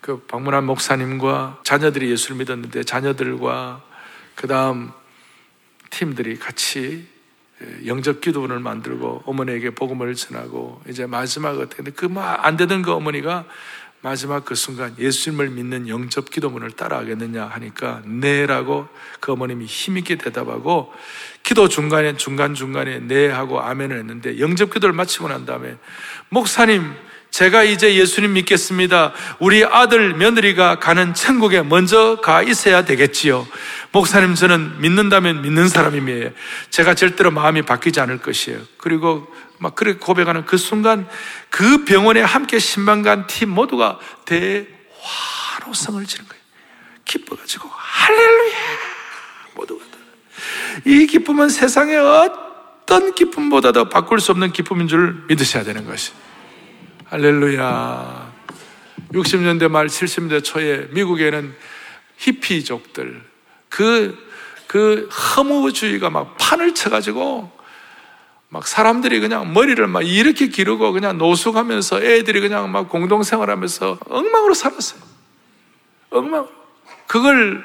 그 0.00 0.18
방문한 0.26 0.64
목사님과 0.64 1.60
자녀들이 1.64 2.10
예수를 2.10 2.36
믿었는데 2.36 2.84
자녀들과 2.84 3.82
그 4.34 4.46
다음 4.46 4.92
팀들이 5.90 6.38
같이 6.38 7.06
영접 7.86 8.20
기도원을 8.20 8.60
만들고 8.60 9.22
어머니에게 9.24 9.70
복음을 9.70 10.14
전하고 10.14 10.82
이제 10.88 11.06
마지막 11.06 11.58
어떻게 11.58 11.90
그안 11.90 12.56
되던 12.56 12.82
그 12.82 12.92
어머니가 12.92 13.46
마지막 14.02 14.44
그 14.44 14.54
순간 14.54 14.94
예수님을 14.98 15.48
믿는 15.48 15.88
영접 15.88 16.30
기도문을 16.30 16.72
따라하겠느냐 16.72 17.46
하니까 17.46 18.02
네라고 18.04 18.86
그 19.20 19.32
어머님이 19.32 19.64
힘있게 19.64 20.16
대답하고 20.16 20.92
기도 21.42 21.68
중간에 21.68 22.16
중간중간에 22.16 23.00
네 23.00 23.28
하고 23.28 23.60
아멘을 23.60 23.98
했는데 23.98 24.38
영접 24.38 24.72
기도를 24.72 24.94
마치고 24.94 25.28
난 25.28 25.46
다음에 25.46 25.76
목사님 26.28 26.92
제가 27.30 27.64
이제 27.64 27.94
예수님 27.96 28.32
믿겠습니다. 28.32 29.12
우리 29.38 29.64
아들 29.64 30.14
며느리가 30.14 30.78
가는 30.78 31.12
천국에 31.12 31.62
먼저 31.62 32.16
가 32.22 32.42
있어야 32.42 32.84
되겠지요. 32.84 33.46
목사님 33.92 34.34
저는 34.34 34.80
믿는다면 34.80 35.42
믿는 35.42 35.68
사람이에요. 35.68 36.30
제가 36.70 36.94
절대로 36.94 37.30
마음이 37.30 37.62
바뀌지 37.62 38.00
않을 38.00 38.18
것이에요. 38.18 38.60
그리고 38.78 39.26
막 39.58 39.74
그렇게 39.74 39.98
고백하는 39.98 40.46
그 40.46 40.56
순간 40.56 41.08
그 41.50 41.84
병원에 41.84 42.20
함께 42.20 42.58
신방간 42.58 43.26
팀 43.26 43.50
모두가 43.50 43.98
대환호성을 44.24 46.04
지는 46.06 46.26
거예요. 46.28 46.42
기뻐가지고 47.04 47.68
할렐루야 47.72 48.56
모두가 49.54 49.86
이 50.84 51.06
기쁨은 51.06 51.48
세상의 51.48 51.96
어떤 51.98 53.14
기쁨보다도 53.14 53.88
바꿀 53.88 54.20
수 54.20 54.32
없는 54.32 54.52
기쁨인 54.52 54.88
줄 54.88 55.24
믿으셔야 55.28 55.64
되는 55.64 55.86
것이. 55.86 56.12
할렐루야. 57.08 58.32
60년대 59.12 59.68
말 59.68 59.86
70년대 59.86 60.42
초에 60.42 60.88
미국에는 60.90 61.54
히피족들 62.16 63.22
그, 63.68 64.18
그 64.66 65.08
허무주의가 65.08 66.10
막 66.10 66.36
판을 66.38 66.74
쳐가지고 66.74 67.52
막 68.48 68.66
사람들이 68.66 69.20
그냥 69.20 69.52
머리를 69.52 69.86
막 69.86 70.02
이렇게 70.02 70.48
기르고 70.48 70.90
그냥 70.92 71.18
노숙하면서 71.18 72.02
애들이 72.02 72.40
그냥 72.40 72.72
막 72.72 72.88
공동생활하면서 72.88 73.98
엉망으로 74.08 74.54
살았어요. 74.54 75.00
엉망. 76.10 76.48
그걸 77.06 77.64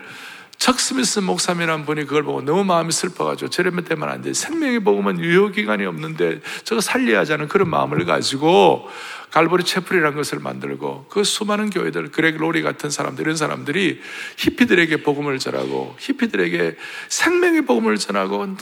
척 0.62 0.80
스미스 0.80 1.18
목사님이라는 1.18 1.88
분이 1.88 2.04
그걸 2.06 2.22
보고 2.22 2.44
너무 2.44 2.64
마음이 2.64 2.92
슬퍼가지고 2.92 3.50
저러면 3.50 3.84
되면 3.84 4.08
안 4.08 4.22
돼. 4.22 4.32
생명의 4.32 4.82
복음은 4.82 5.20
유효기간이 5.20 5.88
없는데 5.88 6.40
저거 6.66 6.82
살려야 6.82 7.22
하자는 7.22 7.48
그런 7.48 7.68
마음을 7.68 8.06
가지고 8.06 8.88
갈보리 9.32 9.64
채플이라는 9.64 10.16
것을 10.16 10.38
만들고 10.38 11.08
그 11.10 11.24
수많은 11.24 11.72
교회들, 11.72 12.12
그렉 12.12 12.38
로리 12.38 12.62
같은 12.62 12.92
사람들, 12.92 13.24
이런 13.24 13.36
사람들이 13.36 14.02
히피들에게 14.38 14.98
복음을 14.98 15.40
전하고 15.40 15.96
히피들에게 15.98 16.78
생명의 17.10 17.66
복음을 17.66 17.98
전하고 17.98 18.56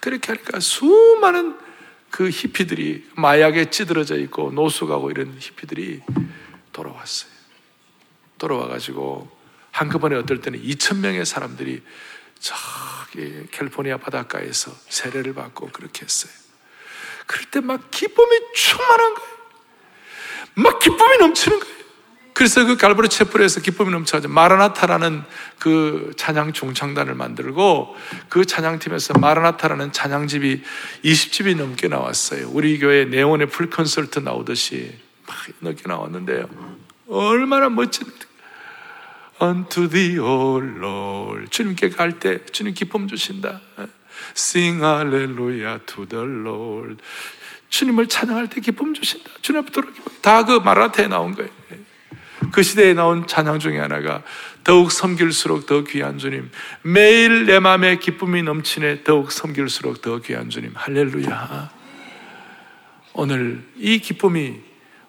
그렇게 0.00 0.32
하니까 0.32 0.58
수많은 0.58 1.54
그 2.10 2.28
히피들이 2.28 3.06
마약에 3.14 3.70
찌들어져 3.70 4.18
있고 4.18 4.50
노숙하고 4.50 5.12
이런 5.12 5.36
히피들이 5.38 6.00
돌아왔어요. 6.72 7.30
돌아와가지고 8.36 9.39
한꺼번에 9.70 10.16
어떨 10.16 10.40
때는 10.40 10.62
2천 10.62 10.98
명의 10.98 11.24
사람들이 11.24 11.82
저기 12.38 13.46
캘리포니아 13.50 13.96
바닷가에서 13.98 14.72
세례를 14.88 15.34
받고 15.34 15.68
그렇게 15.72 16.02
했어요. 16.02 16.32
그럴 17.26 17.44
때 17.50 17.60
막 17.60 17.90
기쁨이 17.90 18.40
충만한 18.54 19.14
거예요. 19.14 19.30
막 20.54 20.78
기쁨이 20.78 21.18
넘치는 21.18 21.60
거예요. 21.60 21.80
그래서 22.32 22.64
그 22.64 22.76
갈보리 22.78 23.10
채플에서 23.10 23.60
기쁨이 23.60 23.90
넘쳐가지 23.90 24.26
마라나타라는 24.26 25.22
그 25.58 26.12
찬양 26.16 26.54
중창단을 26.54 27.14
만들고 27.14 27.94
그 28.30 28.46
찬양팀에서 28.46 29.18
마라나타라는 29.18 29.92
찬양집이 29.92 30.62
20집이 31.04 31.56
넘게 31.56 31.88
나왔어요. 31.88 32.48
우리 32.50 32.78
교회 32.78 33.04
네온의 33.04 33.50
풀 33.50 33.68
콘서트 33.68 34.20
나오듯이 34.20 34.98
막 35.26 35.36
넘게 35.58 35.82
나왔는데요. 35.86 36.48
얼마나 37.08 37.68
멋진 37.68 38.10
unto 39.40 39.88
thee, 39.88 40.18
O 40.18 40.60
Lord. 40.60 41.50
주님께 41.50 41.90
갈 41.90 42.18
때 42.18 42.44
주님 42.46 42.74
기쁨 42.74 43.08
주신다. 43.08 43.60
Sing 44.36 44.82
hallelujah 44.82 45.84
to 45.86 46.06
the 46.06 46.24
Lord. 46.24 47.02
주님을 47.68 48.06
찬양할 48.08 48.48
때 48.50 48.60
기쁨 48.60 48.94
주신다. 48.94 49.30
주님 49.42 49.62
앞에 49.62 49.70
돌아 49.70 49.90
기쁨. 49.92 50.12
다그 50.22 50.60
마라테에 50.60 51.06
나온 51.08 51.34
거예요. 51.34 51.50
그 52.52 52.62
시대에 52.62 52.94
나온 52.94 53.26
찬양 53.26 53.58
중에 53.58 53.78
하나가 53.78 54.22
더욱 54.64 54.90
섬길수록 54.90 55.66
더 55.66 55.84
귀한 55.84 56.18
주님. 56.18 56.50
매일 56.82 57.46
내 57.46 57.58
마음에 57.60 57.96
기쁨이 57.96 58.42
넘치네. 58.42 59.04
더욱 59.04 59.30
섬길수록 59.30 60.02
더 60.02 60.20
귀한 60.20 60.50
주님. 60.50 60.72
할렐루야. 60.74 61.70
오늘 63.12 63.64
이 63.76 63.98
기쁨이 63.98 64.60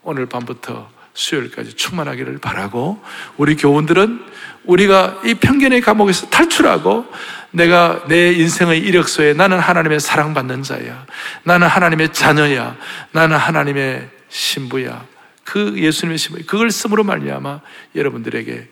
오늘 0.04 0.26
밤부터 0.26 0.90
수요일까지 1.14 1.74
충만하기를 1.74 2.38
바라고 2.40 3.02
우리 3.38 3.56
교원들은 3.56 4.20
우리가 4.66 5.22
이 5.26 5.34
편견의 5.34 5.82
감옥에서 5.82 6.30
탈출하고 6.30 7.06
내가 7.52 8.06
내 8.08 8.32
인생의 8.32 8.80
이력서에 8.80 9.34
나는 9.34 9.60
하나님의 9.60 10.00
사랑받는 10.00 10.64
자야. 10.64 11.06
나는 11.44 11.68
하나님의 11.68 12.14
자녀야. 12.14 12.78
나는 13.12 13.38
하나님의 13.38 14.10
신부야. 14.30 15.06
그 15.44 15.74
예수님의 15.78 16.18
신부. 16.18 16.42
그걸 16.46 16.72
쓰므로 16.72 17.04
말미암아 17.04 17.60
여러분들에게 17.96 18.70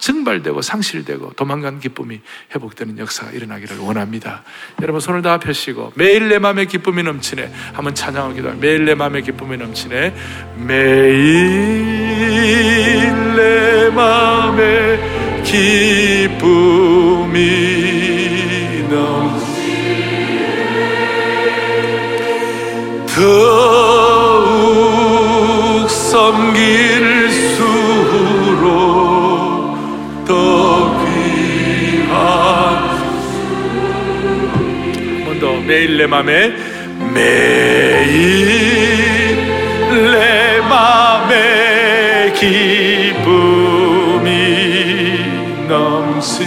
증발되고 0.00 0.62
상실되고 0.62 1.34
도망간 1.34 1.78
기쁨이 1.78 2.20
회복되는 2.54 2.98
역사가 2.98 3.30
일어나기를 3.32 3.78
원합니다. 3.78 4.42
여러분 4.82 5.00
손을 5.00 5.22
다 5.22 5.38
펴시고 5.38 5.92
매일 5.94 6.28
내 6.28 6.38
마음에 6.38 6.64
기쁨이 6.64 7.02
넘치네. 7.02 7.52
한번 7.74 7.94
찬양하기도 7.94 8.48
합니다. 8.48 8.60
매일 8.60 8.84
내 8.86 8.94
마음에 8.94 9.20
기쁨이 9.20 9.56
넘치네. 9.56 10.14
매일 10.56 11.20
내 13.36 13.90
마음에 13.90 14.98
기쁨이 15.44 16.48
넘치네. 18.88 19.50
더욱 23.14 24.40
섬길 25.90 26.89
매일 35.70 35.98
내 35.98 36.06
맘에 36.08 36.52
매일 37.14 37.36
내 39.88 40.60
맘에 40.62 42.32
기쁨이 42.32 43.20
넘치 45.68 46.44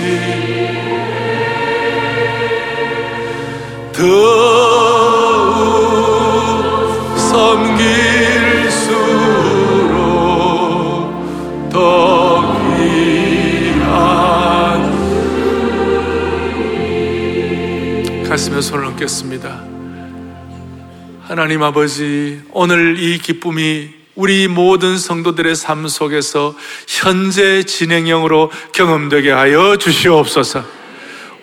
더 3.93 4.52
가슴에 18.33 18.61
손을 18.61 18.85
얹겠습니다. 18.85 19.61
하나님 21.21 21.61
아버지, 21.61 22.41
오늘 22.49 22.97
이 22.97 23.19
기쁨이 23.19 23.91
우리 24.15 24.47
모든 24.47 24.97
성도들의 24.97 25.55
삶 25.55 25.87
속에서 25.87 26.55
현재 26.87 27.61
진행형으로 27.61 28.51
경험되게 28.71 29.29
하여 29.29 29.75
주시옵소서. 29.75 30.65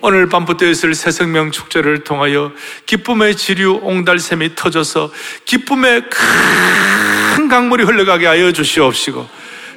오늘 0.01 0.27
밤부터 0.27 0.65
있을 0.65 0.93
새 0.93 1.11
생명 1.11 1.51
축제를 1.51 2.03
통하여 2.03 2.51
기쁨의 2.87 3.37
지류 3.37 3.79
옹달샘이 3.83 4.55
터져서 4.55 5.11
기쁨의 5.45 6.03
큰 6.09 7.47
강물이 7.47 7.85
흘러가게 7.85 8.25
하여 8.25 8.51
주시옵시고 8.51 9.29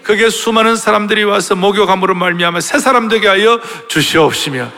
그게 0.03 0.31
수많은 0.31 0.75
사람들이 0.75 1.23
와서 1.23 1.55
목욕함으로 1.55 2.17
말미암아 2.17 2.61
새 2.61 2.81
사람 2.81 3.07
되게 3.07 3.29
하여 3.29 3.61
주시옵시며 3.87 4.73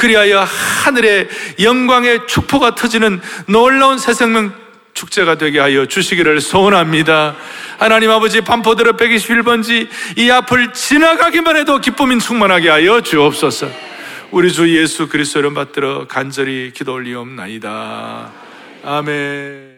그리하여 0.00 0.40
하늘의 0.84 1.28
영광의 1.60 2.26
축포가 2.26 2.74
터지는 2.74 3.20
놀라운 3.46 3.98
새 3.98 4.14
생명 4.14 4.54
축제가 4.94 5.36
되게 5.36 5.60
하여 5.60 5.84
주시기를 5.84 6.40
소원합니다. 6.40 7.36
하나님 7.78 8.10
아버지 8.10 8.40
반포대로 8.40 8.94
121번지 8.94 9.88
이 10.16 10.30
앞을 10.30 10.72
지나가기만 10.72 11.56
해도 11.56 11.80
기쁨이 11.80 12.18
충만하게 12.18 12.70
하여 12.70 13.02
주옵소서. 13.02 13.68
우리 14.30 14.50
주 14.50 14.74
예수 14.74 15.06
그리스도를 15.06 15.52
받들어 15.52 16.06
간절히 16.08 16.72
기도 16.74 16.94
올리옵나이다. 16.94 18.32
아멘. 18.82 19.69